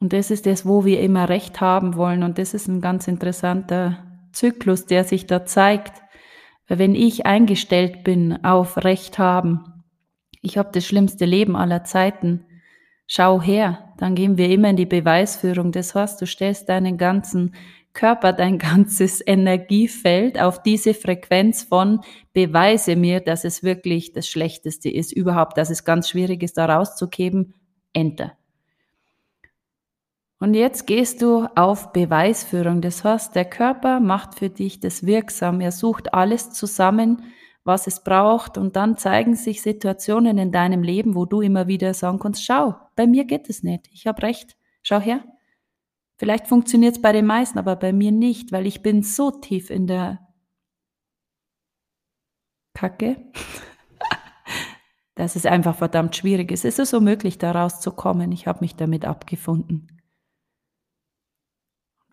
Und 0.00 0.12
das 0.12 0.30
ist 0.30 0.46
das, 0.46 0.66
wo 0.66 0.84
wir 0.84 1.00
immer 1.00 1.28
Recht 1.28 1.60
haben 1.60 1.96
wollen. 1.96 2.22
Und 2.22 2.38
das 2.38 2.54
ist 2.54 2.68
ein 2.68 2.80
ganz 2.80 3.06
interessanter 3.06 4.04
Zyklus, 4.32 4.86
der 4.86 5.04
sich 5.04 5.26
da 5.26 5.46
zeigt. 5.46 6.02
Weil 6.66 6.78
wenn 6.78 6.94
ich 6.94 7.26
eingestellt 7.26 8.04
bin 8.04 8.44
auf 8.44 8.78
Recht 8.78 9.18
haben, 9.18 9.84
ich 10.40 10.58
habe 10.58 10.70
das 10.72 10.84
schlimmste 10.84 11.24
Leben 11.24 11.56
aller 11.56 11.84
Zeiten, 11.84 12.44
schau 13.06 13.40
her, 13.40 13.94
dann 13.98 14.14
gehen 14.14 14.36
wir 14.36 14.50
immer 14.50 14.70
in 14.70 14.76
die 14.76 14.86
Beweisführung. 14.86 15.72
Das 15.72 15.94
heißt, 15.94 16.20
du 16.20 16.26
stellst 16.26 16.68
deinen 16.68 16.98
ganzen 16.98 17.54
Körper, 17.94 18.32
dein 18.32 18.58
ganzes 18.58 19.22
Energiefeld 19.26 20.38
auf 20.38 20.62
diese 20.62 20.92
Frequenz 20.92 21.62
von 21.62 22.00
beweise 22.34 22.96
mir, 22.96 23.20
dass 23.20 23.44
es 23.44 23.62
wirklich 23.62 24.12
das 24.12 24.28
Schlechteste 24.28 24.90
ist 24.90 25.12
überhaupt, 25.12 25.56
dass 25.56 25.70
es 25.70 25.84
ganz 25.84 26.08
schwierig 26.10 26.42
ist, 26.42 26.58
da 26.58 26.66
rauszugeben, 26.66 27.54
enter. 27.94 28.36
Und 30.44 30.52
jetzt 30.52 30.86
gehst 30.86 31.22
du 31.22 31.46
auf 31.54 31.92
Beweisführung. 31.92 32.82
Das 32.82 33.02
heißt, 33.02 33.34
der 33.34 33.46
Körper 33.46 33.98
macht 33.98 34.38
für 34.38 34.50
dich 34.50 34.78
das 34.78 35.06
wirksam. 35.06 35.62
Er 35.62 35.72
sucht 35.72 36.12
alles 36.12 36.50
zusammen, 36.50 37.22
was 37.64 37.86
es 37.86 38.04
braucht. 38.04 38.58
Und 38.58 38.76
dann 38.76 38.98
zeigen 38.98 39.36
sich 39.36 39.62
Situationen 39.62 40.36
in 40.36 40.52
deinem 40.52 40.82
Leben, 40.82 41.14
wo 41.14 41.24
du 41.24 41.40
immer 41.40 41.66
wieder 41.66 41.94
sagen 41.94 42.18
kannst, 42.18 42.44
schau, 42.44 42.74
bei 42.94 43.06
mir 43.06 43.24
geht 43.24 43.48
es 43.48 43.62
nicht. 43.62 43.88
Ich 43.92 44.06
habe 44.06 44.22
recht. 44.22 44.56
Schau 44.82 45.00
her. 45.00 45.24
Vielleicht 46.16 46.46
funktioniert 46.46 46.96
es 46.96 47.02
bei 47.02 47.12
den 47.12 47.26
meisten, 47.26 47.58
aber 47.58 47.76
bei 47.76 47.92
mir 47.92 48.12
nicht, 48.12 48.52
weil 48.52 48.66
ich 48.66 48.82
bin 48.82 49.02
so 49.02 49.30
tief 49.30 49.70
in 49.70 49.86
der 49.86 50.20
Kacke, 52.72 53.16
dass 55.16 55.36
es 55.36 55.46
einfach 55.46 55.76
verdammt 55.76 56.14
schwierig 56.14 56.52
ist. 56.52 56.64
Es 56.64 56.78
ist 56.78 56.94
unmöglich, 56.94 57.38
da 57.38 57.52
rauszukommen. 57.52 58.30
Ich 58.32 58.46
habe 58.46 58.60
mich 58.60 58.76
damit 58.76 59.04
abgefunden. 59.04 59.88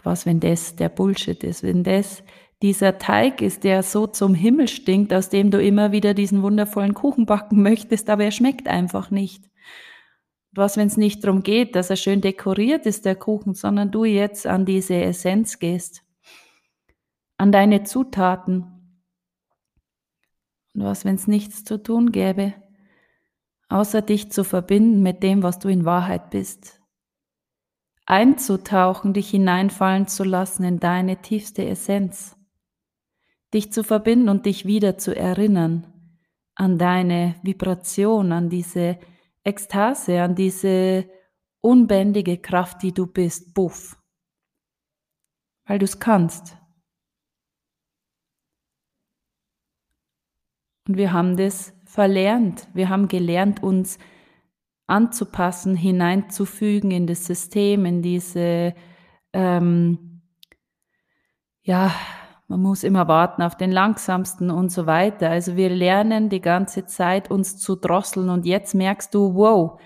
was, 0.04 0.26
wenn 0.26 0.40
das 0.40 0.76
der 0.76 0.90
Bullshit 0.90 1.44
ist, 1.44 1.62
wenn 1.62 1.84
das 1.84 2.24
dieser 2.64 2.98
Teig 2.98 3.42
ist, 3.42 3.64
der 3.64 3.84
so 3.84 4.08
zum 4.08 4.34
Himmel 4.34 4.68
stinkt, 4.68 5.14
aus 5.14 5.30
dem 5.30 5.52
du 5.52 5.62
immer 5.62 5.92
wieder 5.92 6.16
diesen 6.16 6.42
wundervollen 6.42 6.96
Kuchen 6.96 7.28
backen 7.28 7.62
möchtest, 7.62 8.10
aber 8.10 8.24
er 8.24 8.32
schmeckt 8.32 8.68
einfach 8.68 9.12
nicht 9.12 9.51
was, 10.54 10.78
wenn 10.78 10.88
es 10.88 10.98
nicht 10.98 11.24
darum 11.24 11.44
geht, 11.44 11.76
dass 11.76 11.90
er 11.90 11.96
schön 11.96 12.22
dekoriert 12.22 12.86
ist, 12.86 13.06
der 13.06 13.16
Kuchen, 13.16 13.54
sondern 13.54 13.92
du 13.92 14.04
jetzt 14.04 14.46
an 14.46 14.66
diese 14.66 14.96
Essenz 14.96 15.60
gehst, 15.60 16.04
an 17.38 17.52
deine 17.52 17.84
Zutaten. 17.84 19.00
Und 20.74 20.84
was, 20.84 21.06
wenn 21.06 21.16
es 21.16 21.28
nichts 21.28 21.64
zu 21.64 21.82
tun 21.82 22.12
gäbe, 22.12 22.54
außer 23.70 24.02
dich 24.02 24.32
zu 24.32 24.44
verbinden 24.44 25.02
mit 25.02 25.24
dem, 25.24 25.44
was 25.44 25.60
du 25.60 25.70
in 25.70 25.86
Wahrheit 25.86 26.30
bist. 26.30 26.82
Einzutauchen, 28.06 29.14
dich 29.14 29.30
hineinfallen 29.30 30.08
zu 30.08 30.24
lassen 30.26 30.64
in 30.64 30.80
deine 30.80 31.22
tiefste 31.22 31.66
Essenz. 31.66 32.36
Dich 33.54 33.72
zu 33.72 33.84
verbinden 33.84 34.28
und 34.28 34.46
dich 34.46 34.66
wieder 34.66 34.98
zu 34.98 35.16
erinnern 35.16 35.88
an 36.56 36.78
deine 36.78 37.36
Vibration, 37.44 38.34
an 38.34 38.50
diese 38.50 38.98
Ekstase, 39.44 40.22
an 40.22 40.36
diese 40.36 41.10
unbändige 41.62 42.38
Kraft, 42.38 42.82
die 42.84 42.94
du 42.94 43.08
bist, 43.08 43.54
buff. 43.54 43.98
Weil 45.66 45.80
du 45.80 45.86
es 45.86 46.00
kannst. 46.00 46.58
Und 50.88 50.98
wir 50.98 51.14
haben 51.14 51.38
das 51.38 51.74
verlernt. 51.86 52.68
Wir 52.74 52.90
haben 52.90 53.08
gelernt, 53.08 53.62
uns 53.64 53.98
anzupassen, 54.88 55.76
hineinzufügen 55.76 56.92
in 56.92 57.08
das 57.08 57.26
System, 57.26 57.86
in 57.86 58.02
diese, 58.02 58.76
ähm, 59.32 60.22
ja, 61.62 61.94
man 62.52 62.64
muss 62.64 62.84
immer 62.84 63.08
warten 63.08 63.44
auf 63.44 63.56
den 63.56 63.72
langsamsten 63.72 64.52
und 64.52 64.74
so 64.74 64.86
weiter. 64.86 65.30
Also 65.30 65.56
wir 65.56 65.70
lernen 65.70 66.28
die 66.28 66.42
ganze 66.42 66.86
Zeit 66.86 67.32
uns 67.32 67.58
zu 67.58 67.78
drosseln 67.78 68.30
und 68.30 68.46
jetzt 68.46 68.76
merkst 68.76 69.16
du, 69.16 69.36
wow, 69.36 69.80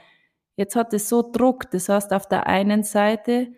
jetzt 0.56 0.76
hat 0.76 0.92
es 0.96 1.08
so 1.08 1.22
Druck. 1.22 1.70
Das 1.70 1.90
heißt, 1.90 2.12
auf 2.12 2.28
der 2.28 2.48
einen 2.48 2.82
Seite 2.82 3.50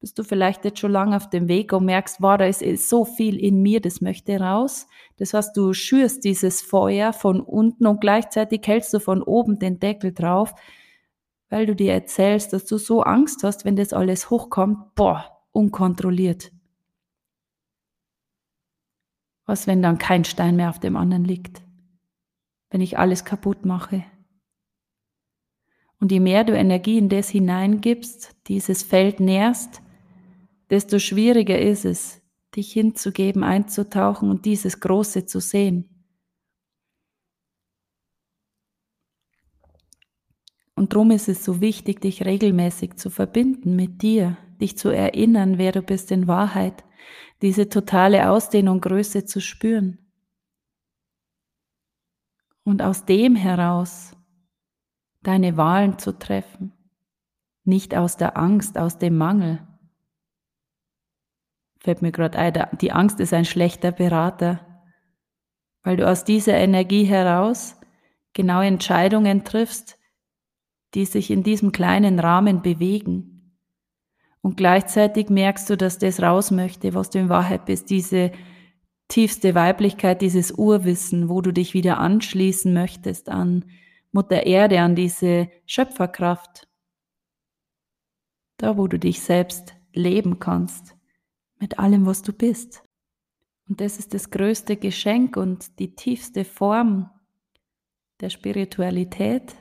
bist 0.00 0.18
du 0.18 0.24
vielleicht 0.24 0.64
jetzt 0.64 0.80
schon 0.80 0.90
lange 0.90 1.14
auf 1.14 1.30
dem 1.30 1.46
Weg 1.46 1.72
und 1.72 1.84
merkst, 1.84 2.20
wow, 2.20 2.36
da 2.36 2.46
ist 2.46 2.88
so 2.88 3.04
viel 3.04 3.38
in 3.38 3.62
mir, 3.62 3.80
das 3.80 4.00
möchte 4.00 4.40
raus. 4.40 4.88
Das 5.18 5.34
heißt, 5.34 5.56
du 5.56 5.72
schürst 5.72 6.24
dieses 6.24 6.62
Feuer 6.62 7.12
von 7.12 7.40
unten 7.40 7.86
und 7.86 8.00
gleichzeitig 8.00 8.62
hältst 8.66 8.92
du 8.92 8.98
von 8.98 9.22
oben 9.22 9.60
den 9.60 9.78
Deckel 9.78 10.12
drauf, 10.12 10.52
weil 11.48 11.66
du 11.66 11.76
dir 11.76 11.92
erzählst, 11.92 12.52
dass 12.52 12.64
du 12.64 12.76
so 12.76 13.02
Angst 13.02 13.44
hast, 13.44 13.64
wenn 13.64 13.76
das 13.76 13.92
alles 13.92 14.30
hochkommt, 14.30 14.96
boah, 14.96 15.26
unkontrolliert. 15.52 16.50
Was, 19.52 19.66
wenn 19.66 19.82
dann 19.82 19.98
kein 19.98 20.24
Stein 20.24 20.56
mehr 20.56 20.70
auf 20.70 20.80
dem 20.80 20.96
anderen 20.96 21.26
liegt? 21.26 21.60
Wenn 22.70 22.80
ich 22.80 22.98
alles 22.98 23.26
kaputt 23.26 23.66
mache? 23.66 24.02
Und 26.00 26.10
je 26.10 26.20
mehr 26.20 26.44
du 26.44 26.56
Energie 26.56 26.96
in 26.96 27.10
das 27.10 27.28
hineingibst, 27.28 28.34
dieses 28.46 28.82
Feld 28.82 29.20
nährst, 29.20 29.82
desto 30.70 30.98
schwieriger 30.98 31.58
ist 31.58 31.84
es, 31.84 32.22
dich 32.56 32.72
hinzugeben, 32.72 33.44
einzutauchen 33.44 34.30
und 34.30 34.46
dieses 34.46 34.80
Große 34.80 35.26
zu 35.26 35.38
sehen. 35.38 36.06
Und 40.74 40.94
darum 40.94 41.10
ist 41.10 41.28
es 41.28 41.44
so 41.44 41.60
wichtig, 41.60 42.00
dich 42.00 42.24
regelmäßig 42.24 42.96
zu 42.96 43.10
verbinden 43.10 43.76
mit 43.76 44.00
dir, 44.00 44.38
dich 44.62 44.78
zu 44.78 44.88
erinnern, 44.88 45.58
wer 45.58 45.72
du 45.72 45.82
bist 45.82 46.10
in 46.10 46.26
Wahrheit, 46.26 46.84
diese 47.42 47.68
totale 47.68 48.30
Ausdehnung 48.30 48.80
Größe 48.80 49.24
zu 49.24 49.40
spüren. 49.40 49.98
Und 52.64 52.80
aus 52.80 53.04
dem 53.04 53.34
heraus 53.34 54.16
deine 55.22 55.56
Wahlen 55.56 55.98
zu 55.98 56.16
treffen, 56.16 56.72
nicht 57.64 57.94
aus 57.96 58.16
der 58.16 58.36
Angst, 58.36 58.78
aus 58.78 58.98
dem 58.98 59.18
Mangel. 59.18 59.66
Fällt 61.78 62.02
mir 62.02 62.12
gerade 62.12 62.38
ein, 62.38 62.78
die 62.78 62.92
Angst 62.92 63.18
ist 63.18 63.34
ein 63.34 63.44
schlechter 63.44 63.90
Berater, 63.90 64.60
weil 65.82 65.96
du 65.96 66.08
aus 66.08 66.24
dieser 66.24 66.54
Energie 66.54 67.04
heraus 67.04 67.76
genau 68.32 68.60
Entscheidungen 68.60 69.44
triffst, 69.44 69.98
die 70.94 71.04
sich 71.04 71.30
in 71.30 71.42
diesem 71.42 71.72
kleinen 71.72 72.20
Rahmen 72.20 72.62
bewegen. 72.62 73.31
Und 74.42 74.56
gleichzeitig 74.56 75.30
merkst 75.30 75.70
du, 75.70 75.76
dass 75.76 75.98
das 75.98 76.20
raus 76.20 76.50
möchte, 76.50 76.94
was 76.94 77.10
du 77.10 77.20
in 77.20 77.28
Wahrheit 77.28 77.64
bist, 77.64 77.90
diese 77.90 78.32
tiefste 79.08 79.54
Weiblichkeit, 79.54 80.20
dieses 80.20 80.50
Urwissen, 80.52 81.28
wo 81.28 81.40
du 81.40 81.52
dich 81.52 81.74
wieder 81.74 81.98
anschließen 81.98 82.72
möchtest 82.72 83.28
an 83.28 83.64
Mutter 84.10 84.44
Erde, 84.44 84.80
an 84.80 84.96
diese 84.96 85.48
Schöpferkraft. 85.66 86.68
Da, 88.58 88.76
wo 88.76 88.88
du 88.88 88.98
dich 88.98 89.20
selbst 89.20 89.74
leben 89.92 90.38
kannst, 90.38 90.96
mit 91.58 91.78
allem, 91.78 92.04
was 92.06 92.22
du 92.22 92.32
bist. 92.32 92.82
Und 93.68 93.80
das 93.80 93.98
ist 93.98 94.12
das 94.12 94.30
größte 94.30 94.76
Geschenk 94.76 95.36
und 95.36 95.78
die 95.78 95.94
tiefste 95.94 96.44
Form 96.44 97.10
der 98.20 98.30
Spiritualität, 98.30 99.54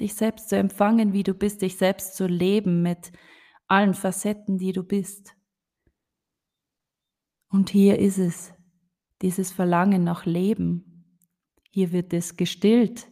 dich 0.00 0.14
selbst 0.14 0.48
zu 0.48 0.56
empfangen, 0.56 1.12
wie 1.12 1.22
du 1.22 1.34
bist, 1.34 1.62
dich 1.62 1.76
selbst 1.76 2.16
zu 2.16 2.26
leben 2.26 2.82
mit 2.82 3.12
allen 3.68 3.94
Facetten, 3.94 4.58
die 4.58 4.72
du 4.72 4.82
bist. 4.82 5.34
Und 7.50 7.70
hier 7.70 7.98
ist 7.98 8.18
es, 8.18 8.52
dieses 9.22 9.52
Verlangen 9.52 10.04
nach 10.04 10.26
Leben. 10.26 11.18
Hier 11.70 11.92
wird 11.92 12.12
es 12.12 12.36
gestillt. 12.36 13.10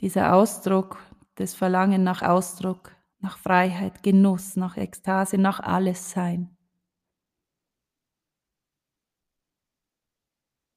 Dieser 0.00 0.34
Ausdruck, 0.34 0.98
das 1.34 1.54
Verlangen 1.54 2.02
nach 2.02 2.22
Ausdruck, 2.22 2.96
nach 3.18 3.38
Freiheit, 3.38 4.02
Genuss, 4.02 4.56
nach 4.56 4.76
Ekstase, 4.76 5.38
nach 5.38 5.60
alles 5.60 6.10
Sein. 6.10 6.56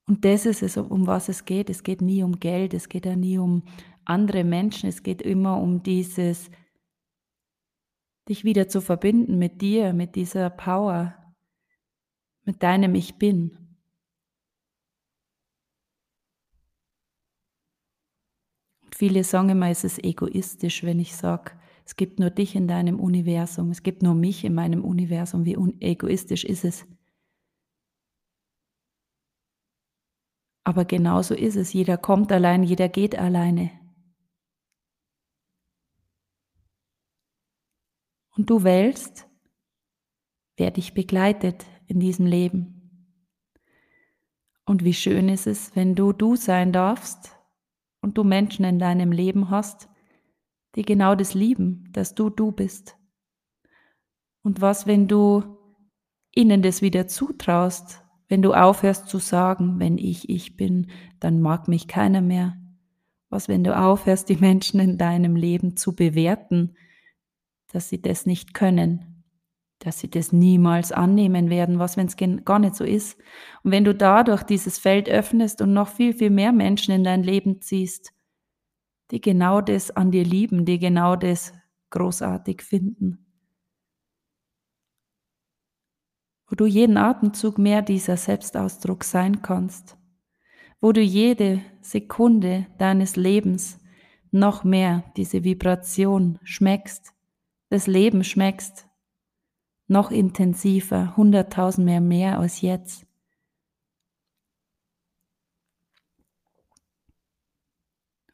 Und 0.05 0.25
das 0.25 0.45
ist 0.45 0.61
es, 0.61 0.75
um 0.75 1.07
was 1.07 1.29
es 1.29 1.45
geht. 1.45 1.69
Es 1.69 1.83
geht 1.83 2.01
nie 2.01 2.23
um 2.23 2.39
Geld, 2.39 2.73
es 2.73 2.89
geht 2.89 3.05
ja 3.05 3.15
nie 3.15 3.37
um 3.37 3.63
andere 4.05 4.43
Menschen, 4.43 4.89
es 4.89 5.01
geht 5.01 5.21
immer 5.21 5.57
um 5.57 5.81
dieses, 5.81 6.51
dich 8.29 8.43
wieder 8.43 8.67
zu 8.67 8.81
verbinden 8.81 9.37
mit 9.37 9.61
dir, 9.61 9.93
mit 9.93 10.15
dieser 10.15 10.49
Power, 10.49 11.15
mit 12.45 12.63
deinem 12.63 12.95
Ich 12.95 13.15
bin. 13.15 13.57
Viele 18.95 19.23
sagen 19.23 19.49
immer, 19.49 19.69
es 19.69 19.83
ist 19.83 20.03
egoistisch, 20.03 20.83
wenn 20.83 20.99
ich 20.99 21.15
sage, 21.15 21.51
es 21.85 21.95
gibt 21.95 22.19
nur 22.19 22.29
dich 22.29 22.55
in 22.55 22.67
deinem 22.67 22.99
Universum, 22.99 23.71
es 23.71 23.83
gibt 23.83 24.03
nur 24.03 24.13
mich 24.13 24.45
in 24.45 24.53
meinem 24.53 24.85
Universum. 24.85 25.45
Wie 25.45 25.57
egoistisch 25.81 26.45
ist 26.45 26.63
es? 26.63 26.85
Aber 30.63 30.85
genauso 30.85 31.33
ist 31.35 31.57
es. 31.57 31.73
Jeder 31.73 31.97
kommt 31.97 32.31
allein, 32.31 32.63
jeder 32.63 32.87
geht 32.87 33.17
alleine. 33.17 33.82
Und 38.35 38.49
du 38.49 38.63
wählst, 38.63 39.27
wer 40.57 40.71
dich 40.71 40.93
begleitet 40.93 41.65
in 41.87 41.99
diesem 41.99 42.25
Leben. 42.25 42.79
Und 44.65 44.83
wie 44.83 44.93
schön 44.93 45.29
ist 45.29 45.47
es, 45.47 45.75
wenn 45.75 45.95
du 45.95 46.13
du 46.13 46.35
sein 46.35 46.71
darfst 46.71 47.35
und 48.01 48.17
du 48.17 48.23
Menschen 48.23 48.65
in 48.65 48.79
deinem 48.79 49.11
Leben 49.11 49.49
hast, 49.49 49.89
die 50.75 50.83
genau 50.83 51.15
das 51.15 51.33
lieben, 51.33 51.89
dass 51.91 52.15
du 52.15 52.29
du 52.29 52.51
bist. 52.51 52.97
Und 54.41 54.61
was, 54.61 54.87
wenn 54.87 55.07
du 55.07 55.43
ihnen 56.33 56.61
das 56.61 56.81
wieder 56.81 57.07
zutraust, 57.07 58.03
wenn 58.27 58.41
du 58.41 58.53
aufhörst 58.53 59.07
zu 59.07 59.19
sagen, 59.19 59.79
wenn 59.79 59.97
ich 59.97 60.29
ich 60.29 60.57
bin, 60.57 60.89
dann 61.19 61.41
mag 61.41 61.67
mich 61.67 61.87
keiner 61.87 62.21
mehr. 62.21 62.57
Was, 63.29 63.47
wenn 63.47 63.63
du 63.63 63.77
aufhörst, 63.77 64.29
die 64.29 64.37
Menschen 64.37 64.79
in 64.79 64.97
deinem 64.97 65.35
Leben 65.35 65.77
zu 65.77 65.95
bewerten, 65.95 66.75
dass 67.73 67.89
sie 67.89 68.01
das 68.01 68.25
nicht 68.25 68.53
können, 68.53 69.25
dass 69.79 69.99
sie 69.99 70.09
das 70.09 70.31
niemals 70.31 70.93
annehmen 70.93 71.49
werden, 71.49 71.79
was, 71.79 71.97
wenn 71.97 72.07
es 72.07 72.15
gar 72.45 72.59
nicht 72.59 72.75
so 72.75 72.85
ist. 72.85 73.19
Und 73.63 73.71
wenn 73.71 73.83
du 73.83 73.93
dadurch 73.93 74.43
dieses 74.43 74.77
Feld 74.77 75.09
öffnest 75.09 75.61
und 75.61 75.73
noch 75.73 75.89
viel, 75.89 76.13
viel 76.13 76.29
mehr 76.29 76.53
Menschen 76.53 76.93
in 76.93 77.03
dein 77.03 77.23
Leben 77.23 77.61
ziehst, 77.61 78.13
die 79.11 79.19
genau 79.19 79.59
das 79.59 79.91
an 79.91 80.11
dir 80.11 80.23
lieben, 80.23 80.63
die 80.63 80.79
genau 80.79 81.17
das 81.17 81.53
großartig 81.89 82.61
finden. 82.61 83.23
wo 86.53 86.55
du 86.55 86.65
jeden 86.67 86.97
Atemzug 86.97 87.57
mehr 87.57 87.81
dieser 87.81 88.15
Selbstausdruck 88.15 89.03
sein 89.03 89.41
kannst, 89.41 89.97
wo 90.81 90.91
du 90.91 91.01
jede 91.01 91.61
Sekunde 91.81 92.67
deines 92.77 93.15
Lebens 93.15 93.79
noch 94.29 94.63
mehr 94.63 95.03
diese 95.17 95.43
Vibration 95.43 96.37
schmeckst, 96.43 97.12
das 97.73 97.87
Leben 97.87 98.23
schmeckst, 98.23 98.87
noch 99.87 100.11
intensiver, 100.11 101.17
hunderttausend 101.17 101.83
mehr 101.83 102.01
mehr 102.01 102.37
als 102.37 102.61
jetzt. 102.61 103.07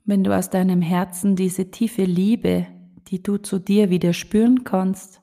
Wenn 0.03 0.25
du 0.25 0.35
aus 0.35 0.49
deinem 0.49 0.81
Herzen 0.81 1.37
diese 1.37 1.71
tiefe 1.71 2.03
Liebe, 2.03 2.67
die 3.07 3.23
du 3.23 3.37
zu 3.37 3.59
dir 3.59 3.89
wieder 3.89 4.11
spüren 4.11 4.65
kannst, 4.65 5.21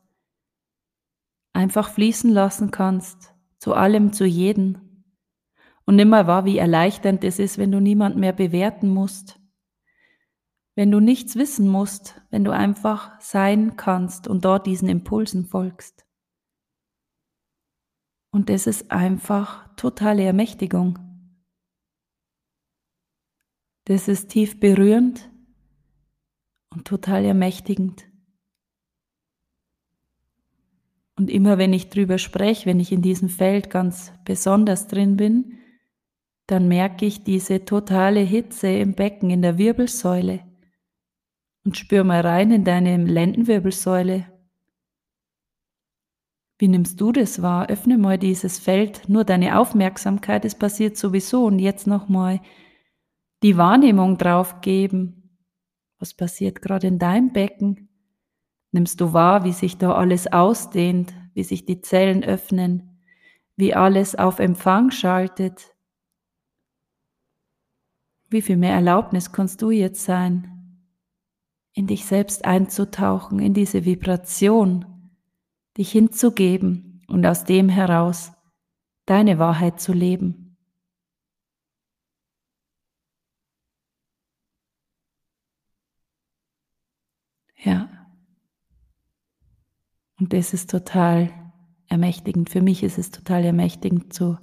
einfach 1.53 1.91
fließen 1.91 2.31
lassen 2.31 2.71
kannst, 2.71 3.35
zu 3.59 3.75
allem, 3.75 4.15
zu 4.15 4.25
jedem. 4.25 5.05
Und 5.85 5.97
nimmer 5.97 6.27
wahr, 6.27 6.47
wie 6.47 6.57
erleichternd 6.57 7.23
es 7.23 7.39
ist, 7.39 7.59
wenn 7.59 7.71
du 7.71 7.81
niemand 7.81 8.17
mehr 8.17 8.33
bewerten 8.33 8.89
musst, 8.89 9.39
wenn 10.77 10.91
du 10.91 11.01
nichts 11.01 11.37
wissen 11.37 11.69
musst, 11.69 12.21
wenn 12.31 12.45
du 12.45 12.53
einfach 12.53 13.19
sein 13.19 13.77
kannst 13.77 14.29
und 14.29 14.45
dort 14.45 14.67
diesen 14.67 14.89
Impulsen 14.89 15.47
folgst. 15.47 16.07
Und 18.31 18.51
das 18.51 18.67
ist 18.67 18.91
einfach 18.91 19.75
totale 19.77 20.23
Ermächtigung. 20.23 20.99
Das 23.87 24.07
ist 24.07 24.29
tief 24.29 24.61
berührend 24.61 25.31
und 26.71 26.87
total 26.87 27.25
ermächtigend. 27.25 28.07
Und 31.19 31.31
immer 31.31 31.57
wenn 31.57 31.73
ich 31.73 31.89
drüber 31.89 32.19
spreche, 32.19 32.67
wenn 32.67 32.81
ich 32.81 32.93
in 32.93 33.01
diesem 33.01 33.31
Feld 33.31 33.71
ganz 33.71 34.13
besonders 34.27 34.87
drin 34.87 35.17
bin, 35.17 35.59
dann 36.47 36.69
merke 36.69 37.07
ich 37.07 37.25
diese 37.25 37.65
totale 37.65 38.21
Hitze 38.21 38.69
im 38.69 38.93
Becken, 38.93 39.31
in 39.31 39.41
der 39.41 39.57
Wirbelsäule. 39.57 40.46
Und 41.67 41.77
spür 41.77 42.05
mal 42.05 42.21
rein 42.21 42.53
in 42.53 42.63
deine 42.63 42.97
Lendenwirbelsäule. 42.97 44.27
Wie 46.59 46.69
nimmst 46.69 47.01
du 47.01 47.11
das 47.11 47.43
wahr? 47.43 47.69
Öffne 47.69 47.99
mal 47.99 48.19
dieses 48.19 48.61
Feld, 48.61 49.09
nur 49.09 49.25
deine 49.25 49.59
Aufmerksamkeit, 49.59 50.45
es 50.45 50.55
passiert 50.55 50.97
sowieso. 50.97 51.45
Und 51.45 51.59
jetzt 51.59 51.89
nochmal 51.89 52.41
die 53.43 53.57
Wahrnehmung 53.57 54.17
drauf 54.17 54.61
geben. 54.61 55.41
Was 55.99 56.15
passiert 56.15 56.63
gerade 56.63 56.87
in 56.87 57.01
deinem 57.01 57.33
Becken? 57.33 57.89
Nimmst 58.71 59.01
du 59.01 59.13
wahr, 59.13 59.43
wie 59.43 59.53
sich 59.53 59.77
da 59.77 59.93
alles 59.93 60.33
ausdehnt, 60.33 61.15
wie 61.35 61.43
sich 61.43 61.67
die 61.67 61.81
Zellen 61.81 62.23
öffnen, 62.23 63.03
wie 63.57 63.75
alles 63.75 64.15
auf 64.15 64.39
Empfang 64.39 64.93
schaltet? 64.93 65.75
Wie 68.29 68.41
viel 68.41 68.57
mehr 68.57 68.75
Erlaubnis 68.75 69.33
kannst 69.33 69.63
du 69.63 69.73
jetzt 69.73 70.05
sein, 70.05 70.56
in 71.77 71.87
dich 71.87 72.07
selbst 72.07 72.47
einzutauchen, 72.47 73.39
in 73.39 73.53
diese 73.53 73.85
Vibration, 73.85 75.13
dich 75.77 75.93
hinzugeben 75.93 77.03
und 77.07 77.25
aus 77.27 77.45
dem 77.45 77.69
heraus 77.69 78.33
deine 79.05 79.39
Wahrheit 79.39 79.79
zu 79.79 79.93
leben? 79.93 80.57
Ja. 87.63 87.91
Und 90.19 90.33
das 90.33 90.55
ist 90.55 90.71
total 90.71 91.31
ermächtigend. 91.89 92.49
Für 92.49 92.63
mich 92.63 92.83
ist 92.83 92.97
es 92.97 93.11
total 93.11 93.45
ermächtigend, 93.45 94.15
so 94.15 94.39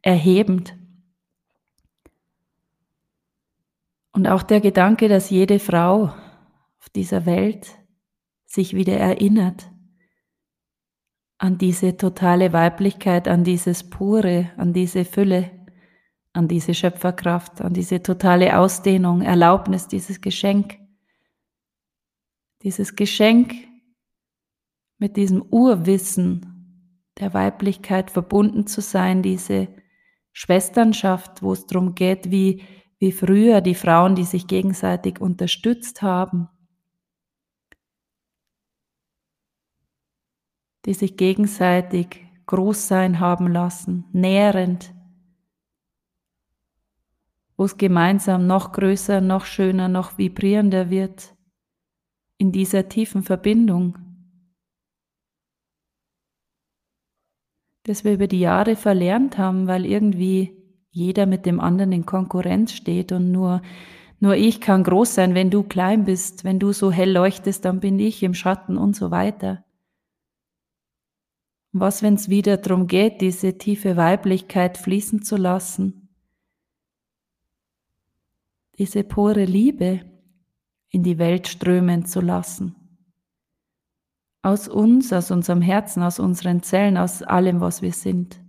erhebend. 0.00 0.74
Und 4.12 4.26
auch 4.26 4.42
der 4.42 4.62
Gedanke, 4.62 5.08
dass 5.08 5.28
jede 5.28 5.58
Frau 5.58 6.14
auf 6.80 6.88
dieser 6.90 7.26
Welt 7.26 7.78
sich 8.46 8.74
wieder 8.74 8.96
erinnert 8.96 9.70
an 11.38 11.56
diese 11.56 11.96
totale 11.96 12.52
Weiblichkeit, 12.52 13.28
an 13.28 13.44
dieses 13.44 13.88
Pure, 13.88 14.50
an 14.56 14.72
diese 14.72 15.04
Fülle, 15.04 15.50
an 16.32 16.48
diese 16.48 16.74
Schöpferkraft, 16.74 17.60
an 17.62 17.72
diese 17.72 18.02
totale 18.02 18.58
Ausdehnung, 18.58 19.22
Erlaubnis, 19.22 19.86
dieses 19.86 20.20
Geschenk. 20.20 20.78
Dieses 22.62 22.96
Geschenk 22.96 23.54
mit 24.98 25.16
diesem 25.16 25.42
Urwissen 25.42 27.04
der 27.20 27.34
Weiblichkeit 27.34 28.10
verbunden 28.10 28.66
zu 28.66 28.80
sein, 28.80 29.22
diese 29.22 29.68
Schwesternschaft, 30.32 31.42
wo 31.42 31.52
es 31.52 31.66
darum 31.66 31.94
geht, 31.94 32.32
wie, 32.32 32.62
wie 32.98 33.12
früher 33.12 33.60
die 33.60 33.76
Frauen, 33.76 34.16
die 34.16 34.24
sich 34.24 34.48
gegenseitig 34.48 35.20
unterstützt 35.20 36.02
haben, 36.02 36.48
die 40.88 40.94
sich 40.94 41.18
gegenseitig 41.18 42.24
groß 42.46 42.88
sein 42.88 43.20
haben 43.20 43.52
lassen, 43.52 44.06
nährend, 44.12 44.94
wo 47.58 47.66
es 47.66 47.76
gemeinsam 47.76 48.46
noch 48.46 48.72
größer, 48.72 49.20
noch 49.20 49.44
schöner, 49.44 49.88
noch 49.88 50.16
vibrierender 50.16 50.88
wird 50.88 51.36
in 52.38 52.52
dieser 52.52 52.88
tiefen 52.88 53.22
Verbindung, 53.22 53.98
dass 57.82 58.04
wir 58.04 58.14
über 58.14 58.28
die 58.28 58.40
Jahre 58.40 58.74
verlernt 58.74 59.36
haben, 59.36 59.66
weil 59.66 59.84
irgendwie 59.84 60.56
jeder 60.90 61.26
mit 61.26 61.44
dem 61.44 61.60
anderen 61.60 61.92
in 61.92 62.06
Konkurrenz 62.06 62.72
steht 62.72 63.12
und 63.12 63.30
nur 63.30 63.60
nur 64.20 64.36
ich 64.36 64.62
kann 64.62 64.84
groß 64.84 65.14
sein, 65.14 65.34
wenn 65.34 65.50
du 65.50 65.64
klein 65.64 66.04
bist, 66.04 66.44
wenn 66.44 66.58
du 66.58 66.72
so 66.72 66.90
hell 66.90 67.12
leuchtest, 67.12 67.66
dann 67.66 67.78
bin 67.78 67.98
ich 67.98 68.22
im 68.22 68.32
Schatten 68.32 68.78
und 68.78 68.96
so 68.96 69.10
weiter. 69.10 69.64
Was, 71.72 72.02
wenn 72.02 72.14
es 72.14 72.28
wieder 72.28 72.56
darum 72.56 72.86
geht, 72.86 73.20
diese 73.20 73.58
tiefe 73.58 73.96
Weiblichkeit 73.96 74.78
fließen 74.78 75.22
zu 75.22 75.36
lassen, 75.36 76.08
diese 78.78 79.04
pure 79.04 79.44
Liebe 79.44 80.00
in 80.88 81.02
die 81.02 81.18
Welt 81.18 81.48
strömen 81.48 82.06
zu 82.06 82.20
lassen. 82.20 82.74
Aus 84.40 84.68
uns, 84.68 85.12
aus 85.12 85.30
unserem 85.30 85.60
Herzen, 85.60 86.02
aus 86.02 86.18
unseren 86.18 86.62
Zellen, 86.62 86.96
aus 86.96 87.22
allem, 87.22 87.60
was 87.60 87.82
wir 87.82 87.92
sind. 87.92 88.40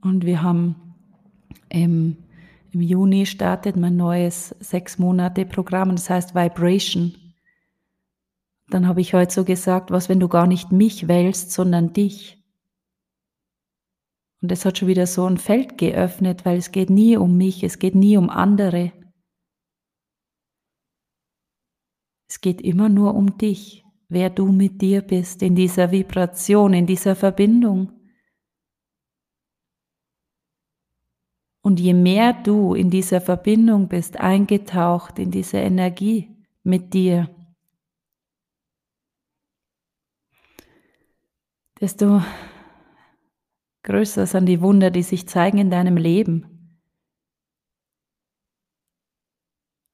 Und 0.00 0.24
wir 0.24 0.42
haben 0.42 0.94
ähm, 1.68 2.16
im 2.72 2.80
Juni 2.80 3.26
startet 3.26 3.76
mein 3.76 3.96
neues 3.96 4.54
sechs 4.60 4.98
Monate 4.98 5.44
Programm, 5.44 5.90
das 5.90 6.08
heißt 6.08 6.34
Vibration. 6.34 7.14
Dann 8.68 8.86
habe 8.86 9.00
ich 9.00 9.14
heute 9.14 9.34
so 9.34 9.44
gesagt, 9.44 9.90
was, 9.90 10.08
wenn 10.08 10.20
du 10.20 10.28
gar 10.28 10.46
nicht 10.46 10.70
mich 10.70 11.08
wählst, 11.08 11.50
sondern 11.50 11.92
dich. 11.92 12.38
Und 14.40 14.52
es 14.52 14.64
hat 14.64 14.78
schon 14.78 14.88
wieder 14.88 15.06
so 15.06 15.26
ein 15.26 15.36
Feld 15.36 15.76
geöffnet, 15.76 16.44
weil 16.44 16.56
es 16.58 16.70
geht 16.70 16.88
nie 16.88 17.16
um 17.16 17.36
mich, 17.36 17.62
es 17.62 17.78
geht 17.78 17.94
nie 17.94 18.16
um 18.16 18.30
andere. 18.30 18.92
Es 22.28 22.40
geht 22.40 22.60
immer 22.60 22.88
nur 22.88 23.16
um 23.16 23.36
dich, 23.36 23.84
wer 24.08 24.30
du 24.30 24.52
mit 24.52 24.80
dir 24.80 25.02
bist, 25.02 25.42
in 25.42 25.56
dieser 25.56 25.90
Vibration, 25.90 26.72
in 26.72 26.86
dieser 26.86 27.16
Verbindung. 27.16 27.99
Und 31.62 31.78
je 31.78 31.92
mehr 31.92 32.32
du 32.32 32.74
in 32.74 32.90
dieser 32.90 33.20
Verbindung 33.20 33.88
bist, 33.88 34.18
eingetaucht 34.18 35.18
in 35.18 35.30
diese 35.30 35.58
Energie 35.58 36.34
mit 36.62 36.94
dir, 36.94 37.28
desto 41.80 42.22
größer 43.82 44.26
sind 44.26 44.46
die 44.46 44.60
Wunder, 44.60 44.90
die 44.90 45.02
sich 45.02 45.28
zeigen 45.28 45.58
in 45.58 45.70
deinem 45.70 45.96
Leben. 45.96 46.60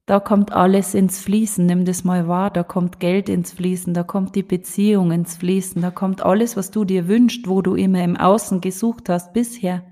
Da 0.06 0.20
kommt 0.20 0.52
alles 0.52 0.94
ins 0.94 1.18
Fließen, 1.20 1.66
nimm 1.66 1.84
das 1.84 2.04
mal 2.04 2.28
wahr, 2.28 2.52
da 2.52 2.62
kommt 2.62 3.00
Geld 3.00 3.28
ins 3.28 3.52
Fließen, 3.52 3.92
da 3.92 4.04
kommt 4.04 4.36
die 4.36 4.44
Beziehung 4.44 5.10
ins 5.10 5.36
Fließen, 5.36 5.82
da 5.82 5.90
kommt 5.90 6.22
alles, 6.22 6.56
was 6.56 6.70
du 6.70 6.84
dir 6.84 7.08
wünschst, 7.08 7.48
wo 7.48 7.60
du 7.60 7.74
immer 7.74 8.04
im 8.04 8.16
Außen 8.16 8.60
gesucht 8.60 9.08
hast 9.08 9.32
bisher. 9.32 9.84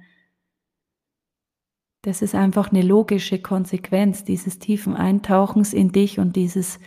Das 2.05 2.21
ist 2.21 2.35
einfach 2.35 2.71
eine 2.71 2.83
logische 2.83 3.40
Konsequenz 3.40 4.25
dieses 4.25 4.59
tiefen 4.59 4.95
Eintauchens 4.95 5.73
in 5.73 5.90
dich 5.90 6.19
und 6.19 6.37
dieses 6.37 6.79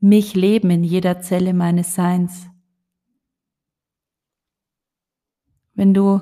mich 0.00 0.34
leben 0.34 0.68
in 0.68 0.84
jeder 0.84 1.22
Zelle 1.22 1.54
meines 1.54 1.94
Seins. 1.94 2.46
Wenn 5.72 5.94
du 5.94 6.20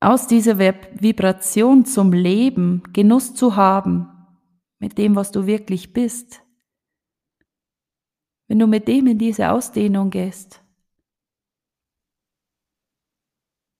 aus 0.00 0.26
dieser 0.26 0.58
Vibration 0.58 1.84
zum 1.84 2.12
Leben 2.12 2.82
Genuss 2.92 3.36
zu 3.36 3.54
haben, 3.54 4.08
mit 4.80 4.98
dem, 4.98 5.14
was 5.14 5.30
du 5.30 5.46
wirklich 5.46 5.92
bist, 5.92 6.42
wenn 8.48 8.58
du 8.58 8.66
mit 8.66 8.88
dem 8.88 9.06
in 9.06 9.18
diese 9.18 9.52
Ausdehnung 9.52 10.10
gehst, 10.10 10.60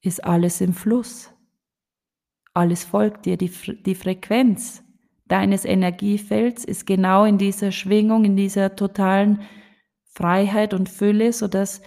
ist 0.00 0.22
alles 0.22 0.60
im 0.60 0.74
Fluss 0.74 1.34
alles 2.58 2.84
folgt 2.84 3.26
dir. 3.26 3.36
Die, 3.36 3.50
die 3.50 3.94
Frequenz 3.94 4.82
deines 5.26 5.64
Energiefelds 5.64 6.64
ist 6.64 6.86
genau 6.86 7.24
in 7.24 7.38
dieser 7.38 7.72
Schwingung, 7.72 8.24
in 8.24 8.36
dieser 8.36 8.76
totalen 8.76 9.42
Freiheit 10.04 10.74
und 10.74 10.88
Fülle, 10.88 11.32
sodass 11.32 11.80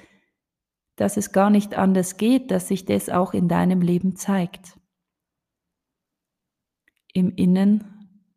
dass 0.95 1.17
es 1.17 1.31
gar 1.31 1.49
nicht 1.49 1.75
anders 1.75 2.17
geht, 2.17 2.51
dass 2.51 2.67
sich 2.67 2.85
das 2.85 3.09
auch 3.09 3.33
in 3.33 3.47
deinem 3.47 3.81
Leben 3.81 4.15
zeigt. 4.15 4.79
Im 7.13 7.33
Innen 7.35 7.83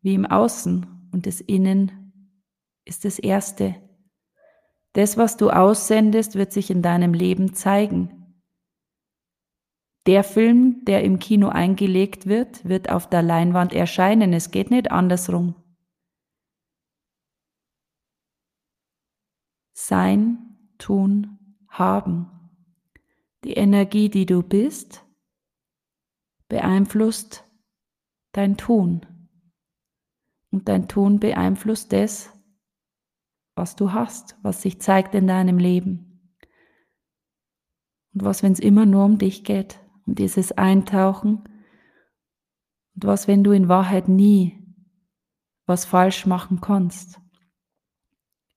wie 0.01 0.15
im 0.15 0.25
Außen. 0.25 1.09
Und 1.13 1.27
das 1.27 1.41
Innen 1.41 2.41
ist 2.85 3.05
das 3.05 3.19
Erste. 3.19 3.77
Das, 4.95 5.19
was 5.19 5.37
du 5.37 5.51
aussendest, 5.51 6.37
wird 6.37 6.53
sich 6.53 6.71
in 6.71 6.81
deinem 6.81 7.13
Leben 7.13 7.53
zeigen. 7.53 8.14
Der 10.07 10.23
Film, 10.23 10.85
der 10.85 11.03
im 11.03 11.19
Kino 11.19 11.49
eingelegt 11.49 12.27
wird, 12.27 12.65
wird 12.67 12.91
auf 12.91 13.09
der 13.09 13.23
Leinwand 13.23 13.73
erscheinen. 13.73 14.33
Es 14.35 14.51
geht 14.51 14.71
nicht 14.71 14.91
andersrum. 14.91 15.55
Sein, 19.73 20.59
tun, 20.79 21.39
haben. 21.69 22.31
Die 23.45 23.55
Energie, 23.55 24.11
die 24.11 24.27
du 24.27 24.43
bist, 24.43 25.05
beeinflusst 26.49 27.45
dein 28.33 28.57
Tun. 28.57 29.07
Und 30.51 30.69
dein 30.69 30.87
Tun 30.87 31.19
beeinflusst 31.19 31.93
das, 31.93 32.31
was 33.57 33.75
du 33.77 33.93
hast, 33.93 34.37
was 34.43 34.63
sich 34.63 34.81
zeigt 34.81 35.15
in 35.15 35.27
deinem 35.27 35.59
Leben. 35.59 36.37
Und 38.13 38.25
was, 38.25 38.43
wenn 38.43 38.53
es 38.53 38.61
immer 38.61 38.87
nur 38.87 39.05
um 39.05 39.19
dich 39.19 39.45
geht? 39.45 39.84
Und 40.07 40.19
dieses 40.19 40.53
Eintauchen. 40.53 41.45
Und 42.95 43.05
was, 43.05 43.29
wenn 43.29 43.45
du 43.45 43.53
in 43.53 43.69
Wahrheit 43.69 44.09
nie 44.09 44.61
was 45.67 45.85
falsch 45.85 46.27
machen 46.27 46.61
kannst? 46.61 47.21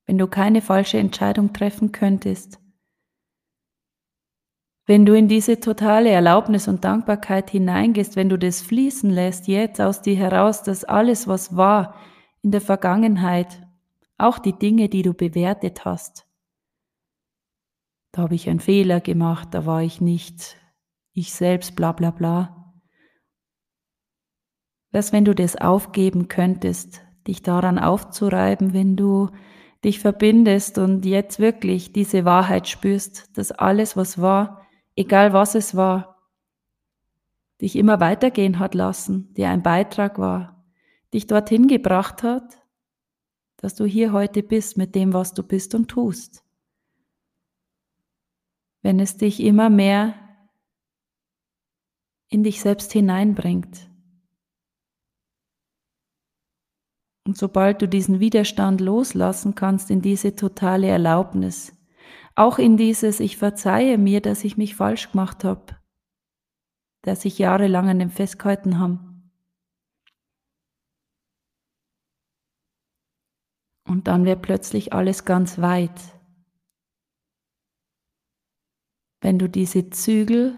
Wenn 0.06 0.18
du 0.18 0.28
keine 0.28 0.62
falsche 0.62 0.98
Entscheidung 0.98 1.54
treffen 1.54 1.92
könntest? 1.92 2.60
Wenn 4.86 5.06
du 5.06 5.14
in 5.18 5.28
diese 5.28 5.60
totale 5.60 6.10
Erlaubnis 6.10 6.70
und 6.70 6.86
Dankbarkeit 6.86 7.50
hineingehst, 7.50 8.16
wenn 8.16 8.30
du 8.30 8.38
das 8.38 8.62
fließen 8.62 9.10
lässt, 9.10 9.48
jetzt 9.48 9.82
aus 9.82 10.02
dir 10.02 10.16
heraus, 10.16 10.64
dass 10.64 10.86
alles, 10.86 11.28
was 11.28 11.58
war 11.58 11.96
in 12.42 12.52
der 12.52 12.62
Vergangenheit, 12.62 13.62
auch 14.18 14.40
die 14.40 14.58
Dinge, 14.58 14.88
die 14.88 15.02
du 15.02 15.14
bewertet 15.14 15.84
hast, 15.84 16.26
da 18.14 18.24
habe 18.24 18.36
ich 18.36 18.50
einen 18.50 18.62
Fehler 18.62 19.02
gemacht, 19.02 19.50
da 19.52 19.66
war 19.66 19.84
ich 19.84 20.00
nicht 20.00 20.56
ich 21.18 21.34
selbst, 21.34 21.76
bla 21.76 21.94
bla 21.94 22.12
bla. 22.12 22.74
Was, 24.92 25.12
wenn 25.12 25.26
du 25.26 25.34
das 25.34 25.56
aufgeben 25.56 26.28
könntest, 26.28 27.02
dich 27.28 27.42
daran 27.42 27.80
aufzureiben, 27.80 28.74
wenn 28.74 28.96
du 28.96 29.30
dich 29.84 30.00
verbindest 30.00 30.78
und 30.78 31.06
jetzt 31.06 31.40
wirklich 31.40 31.92
diese 31.92 32.24
Wahrheit 32.24 32.68
spürst, 32.68 33.36
dass 33.36 33.52
alles, 33.52 33.98
was 33.98 34.22
war, 34.22 34.62
egal 34.96 35.34
was 35.34 35.56
es 35.56 35.76
war, 35.76 36.22
dich 37.62 37.76
immer 37.76 38.00
weitergehen 38.00 38.60
hat 38.60 38.76
lassen, 38.76 39.34
dir 39.34 39.50
ein 39.50 39.64
Beitrag 39.64 40.20
war, 40.20 40.64
dich 41.14 41.26
dorthin 41.26 41.68
gebracht 41.68 42.22
hat, 42.22 42.64
dass 43.58 43.74
du 43.74 43.86
hier 43.86 44.14
heute 44.14 44.44
bist 44.44 44.78
mit 44.78 44.94
dem, 44.94 45.14
was 45.14 45.34
du 45.34 45.42
bist 45.42 45.74
und 45.74 45.88
tust. 45.88 46.44
Wenn 48.84 49.00
es 49.00 49.18
dich 49.18 49.40
immer 49.40 49.72
mehr 49.72 50.27
in 52.30 52.44
dich 52.44 52.62
selbst 52.62 52.92
hineinbringt. 52.92 53.90
Und 57.26 57.38
sobald 57.38 57.82
du 57.82 57.88
diesen 57.88 58.20
Widerstand 58.20 58.80
loslassen 58.80 59.54
kannst 59.54 59.92
in 59.92 60.02
diese 60.02 60.36
totale 60.36 60.88
Erlaubnis, 60.88 61.74
auch 62.36 62.58
in 62.58 62.78
dieses 62.78 63.20
Ich 63.20 63.38
verzeihe 63.38 63.98
mir, 63.98 64.22
dass 64.22 64.44
ich 64.44 64.58
mich 64.58 64.76
falsch 64.76 65.12
gemacht 65.12 65.44
habe, 65.44 65.76
dass 67.02 67.26
ich 67.26 67.38
jahrelang 67.38 67.90
an 67.90 68.00
dem 68.00 68.12
festgehalten 68.12 68.80
habe. 68.80 69.00
Und 73.88 74.08
dann 74.08 74.26
wird 74.26 74.42
plötzlich 74.42 74.94
alles 74.94 75.26
ganz 75.26 75.60
weit. 75.60 76.00
Wenn 79.22 79.40
du 79.40 79.50
diese 79.50 79.90
Zügel 79.90 80.56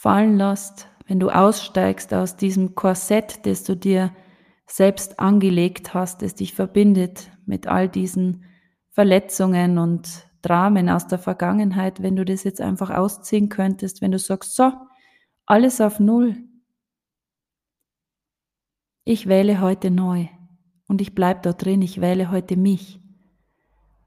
fallen 0.00 0.38
lässt, 0.38 0.88
wenn 1.06 1.20
du 1.20 1.28
aussteigst 1.28 2.14
aus 2.14 2.38
diesem 2.38 2.74
Korsett, 2.74 3.44
das 3.44 3.64
du 3.64 3.76
dir 3.76 4.14
selbst 4.66 5.20
angelegt 5.20 5.92
hast, 5.92 6.22
das 6.22 6.34
dich 6.34 6.54
verbindet 6.54 7.30
mit 7.44 7.66
all 7.66 7.86
diesen 7.86 8.44
Verletzungen 8.92 9.76
und 9.76 10.26
Dramen 10.40 10.88
aus 10.88 11.06
der 11.06 11.18
Vergangenheit, 11.18 12.02
wenn 12.02 12.16
du 12.16 12.24
das 12.24 12.44
jetzt 12.44 12.62
einfach 12.62 12.88
ausziehen 12.88 13.50
könntest, 13.50 14.00
wenn 14.00 14.10
du 14.10 14.18
sagst, 14.18 14.56
so, 14.56 14.72
alles 15.44 15.82
auf 15.82 16.00
Null. 16.00 16.36
Ich 19.04 19.26
wähle 19.26 19.60
heute 19.60 19.90
neu 19.90 20.28
und 20.88 21.02
ich 21.02 21.14
bleibe 21.14 21.40
da 21.42 21.52
drin, 21.52 21.82
ich 21.82 22.00
wähle 22.00 22.30
heute 22.30 22.56
mich. 22.56 23.02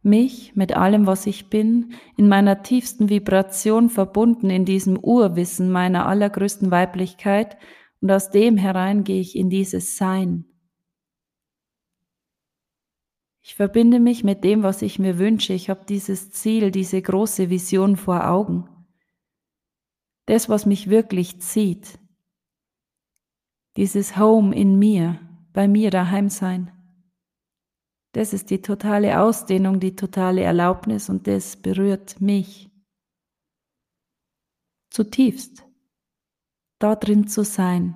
Mich 0.03 0.53
mit 0.53 0.75
allem, 0.75 1.07
was 1.07 1.25
ich 1.25 1.49
bin, 1.49 1.93
in 2.17 2.27
meiner 2.27 2.61
tiefsten 2.61 3.09
Vibration 3.09 3.89
verbunden 3.89 4.49
in 4.49 4.65
diesem 4.65 4.99
Urwissen 4.99 5.71
meiner 5.71 6.07
allergrößten 6.07 6.71
Weiblichkeit 6.71 7.57
und 8.01 8.11
aus 8.11 8.29
dem 8.29 8.57
herein 8.57 9.05
gehe 9.05 9.21
ich 9.21 9.37
in 9.37 9.49
dieses 9.49 9.95
Sein. 9.95 10.43
Ich 13.41 13.55
verbinde 13.55 14.01
mich 14.01 14.25
mit 14.25 14.43
dem, 14.43 14.61
was 14.61 14.81
ich 14.81 14.99
mir 14.99 15.19
wünsche. 15.19 15.53
Ich 15.53 15.69
habe 15.69 15.85
dieses 15.87 16.31
Ziel, 16.31 16.69
diese 16.69 17.01
große 17.01 17.49
Vision 17.49 17.95
vor 17.95 18.27
Augen. 18.27 18.69
Das, 20.25 20.49
was 20.49 20.65
mich 20.65 20.89
wirklich 20.89 21.39
zieht. 21.39 21.97
Dieses 23.77 24.17
Home 24.17 24.53
in 24.53 24.77
mir, 24.79 25.19
bei 25.53 25.69
mir 25.69 25.91
daheim 25.91 26.29
sein. 26.29 26.71
Das 28.13 28.33
ist 28.33 28.49
die 28.49 28.61
totale 28.61 29.19
Ausdehnung, 29.21 29.79
die 29.79 29.95
totale 29.95 30.41
Erlaubnis 30.41 31.09
und 31.09 31.27
das 31.27 31.57
berührt 31.57 32.21
mich 32.21 32.71
zutiefst. 34.89 35.65
Da 36.79 36.95
drin 36.95 37.27
zu 37.27 37.43
sein, 37.43 37.95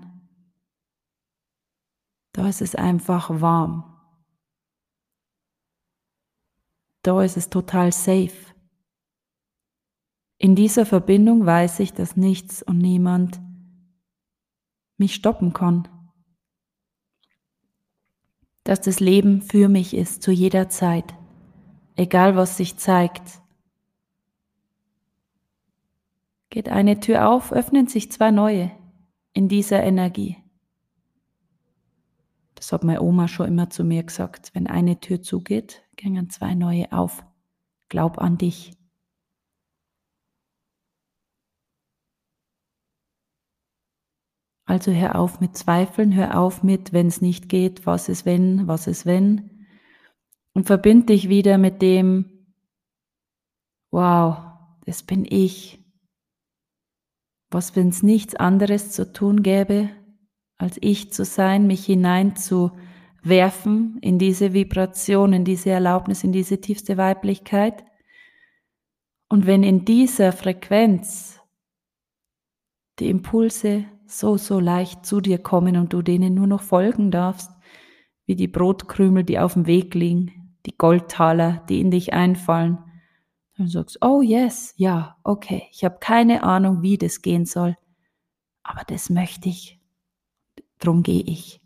da 2.34 2.50
ist 2.50 2.62
es 2.62 2.76
einfach 2.76 3.42
warm. 3.42 3.98
da 7.08 7.24
ist 7.24 7.38
es 7.38 7.50
total 7.50 7.94
safe. 7.94 8.54
In 10.38 10.56
dieser 10.56 10.86
Verbindung 10.86 11.46
weiß 11.46 11.80
ich, 11.80 11.94
dass 11.94 12.18
nichts 12.18 12.62
und 12.62 12.80
niemand 12.80 13.40
mich 14.98 15.16
stoppen 15.16 15.54
kann. 15.54 15.88
Dass 18.68 18.82
das 18.82 19.00
Leben 19.00 19.42
für 19.42 19.70
mich 19.70 19.96
ist 19.96 20.22
zu 20.22 20.30
jeder 20.30 20.68
Zeit, 20.68 21.16
egal 21.96 22.36
was 22.36 22.58
sich 22.58 22.76
zeigt. 22.76 23.42
Geht 26.50 26.68
eine 26.68 27.00
Tür 27.00 27.30
auf, 27.30 27.54
öffnen 27.54 27.88
sich 27.88 28.12
zwei 28.12 28.30
neue 28.30 28.70
in 29.32 29.48
dieser 29.48 29.82
Energie. 29.84 30.36
Das 32.56 32.74
hat 32.74 32.84
meine 32.84 33.02
Oma 33.02 33.30
schon 33.30 33.48
immer 33.48 33.70
zu 33.70 33.86
mir 33.86 34.04
gesagt. 34.04 34.52
Wenn 34.54 34.68
eine 34.68 35.00
Tür 35.00 35.22
zugeht, 35.22 35.84
gingen 35.96 36.30
zwei 36.30 36.54
neue 36.54 36.92
auf. 36.92 37.24
Glaub 37.88 38.18
an 38.18 38.38
dich. 38.38 38.77
Also 44.68 44.92
hör 44.92 45.16
auf 45.16 45.40
mit 45.40 45.56
Zweifeln, 45.58 46.14
hör 46.14 46.38
auf 46.38 46.62
mit, 46.62 46.92
wenn 46.92 47.08
es 47.08 47.22
nicht 47.22 47.48
geht, 47.48 47.86
was 47.86 48.10
ist 48.10 48.26
wenn, 48.26 48.68
was 48.68 48.86
ist 48.86 49.06
wenn. 49.06 49.66
Und 50.54 50.68
verbind 50.68 51.08
dich 51.08 51.30
wieder 51.30 51.58
mit 51.58 51.82
dem, 51.82 52.46
wow, 53.92 54.40
das 54.86 55.04
bin 55.04 55.26
ich. 55.26 55.80
Was, 57.50 57.78
wenn 57.78 57.90
es 57.90 58.04
nichts 58.04 58.36
anderes 58.36 58.92
zu 58.92 59.14
tun 59.14 59.42
gäbe, 59.42 59.90
als 60.58 60.78
ich 60.82 61.14
zu 61.14 61.24
sein, 61.24 61.66
mich 61.66 61.86
hinein 61.86 62.36
zu 62.36 62.72
werfen 63.24 63.98
in 64.02 64.20
diese 64.20 64.54
Vibration, 64.54 65.32
in 65.32 65.46
diese 65.46 65.70
Erlaubnis, 65.70 66.26
in 66.26 66.34
diese 66.34 66.60
tiefste 66.60 66.98
Weiblichkeit. 66.98 67.86
Und 69.30 69.46
wenn 69.46 69.64
in 69.64 69.86
dieser 69.86 70.34
Frequenz 70.34 71.40
die 73.00 73.10
Impulse 73.10 73.86
so, 74.08 74.38
so 74.38 74.60
leicht 74.60 75.06
zu 75.06 75.22
dir 75.22 75.38
kommen 75.38 75.78
und 75.78 75.94
du 75.94 76.02
denen 76.02 76.34
nur 76.34 76.48
noch 76.48 76.62
folgen 76.62 77.12
darfst, 77.12 77.52
wie 78.26 78.36
die 78.36 78.48
Brotkrümel, 78.48 79.24
die 79.24 79.40
auf 79.40 79.54
dem 79.54 79.68
Weg 79.68 79.94
liegen, 79.94 80.56
die 80.66 80.78
Goldtaler, 80.78 81.64
die 81.70 81.80
in 81.82 81.92
dich 81.92 82.14
einfallen, 82.14 82.80
dann 83.58 83.68
sagst, 83.68 84.00
oh 84.02 84.22
yes, 84.22 84.74
ja, 84.78 85.18
okay, 85.24 85.64
ich 85.72 85.84
habe 85.84 85.98
keine 86.00 86.44
Ahnung, 86.44 86.82
wie 86.82 86.98
das 86.98 87.22
gehen 87.22 87.46
soll, 87.46 87.76
aber 88.64 88.84
das 88.86 89.10
möchte 89.10 89.50
ich, 89.50 89.80
drum 90.80 91.04
gehe 91.04 91.24
ich. 91.24 91.62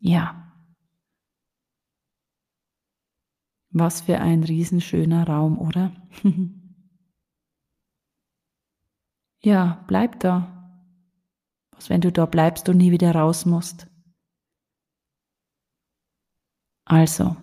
Ja. 0.00 0.46
Was 3.72 4.00
für 4.00 4.18
ein 4.18 4.42
riesenschöner 4.42 5.26
Raum, 5.28 5.58
oder? 5.58 5.92
ja, 9.42 9.84
bleib 9.86 10.20
da. 10.20 10.56
Was, 11.72 11.90
wenn 11.90 12.00
du 12.00 12.12
da 12.12 12.26
bleibst 12.26 12.68
und 12.68 12.76
nie 12.76 12.92
wieder 12.92 13.14
raus 13.14 13.46
musst? 13.46 13.86
Also, 16.84 17.36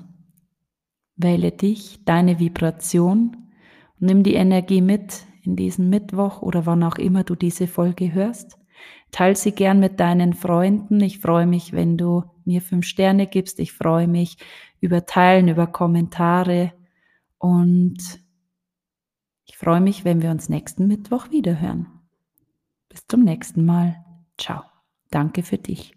wähle 1.15 1.51
dich, 1.51 2.03
deine 2.05 2.39
Vibration 2.39 3.37
und 3.99 4.05
nimm 4.05 4.23
die 4.23 4.35
Energie 4.35 4.81
mit 4.81 5.25
in 5.41 5.55
diesen 5.55 5.89
Mittwoch 5.89 6.41
oder 6.41 6.65
wann 6.65 6.83
auch 6.83 6.97
immer 6.97 7.23
du 7.23 7.35
diese 7.35 7.67
Folge 7.67 8.13
hörst. 8.13 8.59
Teil 9.11 9.35
sie 9.35 9.53
gern 9.53 9.79
mit 9.79 9.99
deinen 9.99 10.33
Freunden. 10.33 10.99
Ich 10.99 11.19
freue 11.19 11.47
mich, 11.47 11.71
wenn 11.71 11.97
du 11.97 12.23
mir 12.45 12.61
fünf 12.61 12.85
Sterne 12.85 13.25
gibst. 13.25 13.59
Ich 13.59 13.71
freue 13.71 14.07
mich 14.07 14.37
über 14.81 15.05
Teilen, 15.05 15.47
über 15.47 15.67
Kommentare 15.67 16.73
und 17.37 17.97
ich 19.47 19.57
freue 19.57 19.81
mich, 19.81 20.05
wenn 20.05 20.21
wir 20.21 20.29
uns 20.29 20.49
nächsten 20.49 20.87
Mittwoch 20.87 21.31
wiederhören. 21.31 21.87
Bis 22.89 23.07
zum 23.07 23.23
nächsten 23.23 23.65
Mal. 23.65 24.03
Ciao. 24.37 24.63
Danke 25.09 25.41
für 25.41 25.57
dich. 25.57 25.93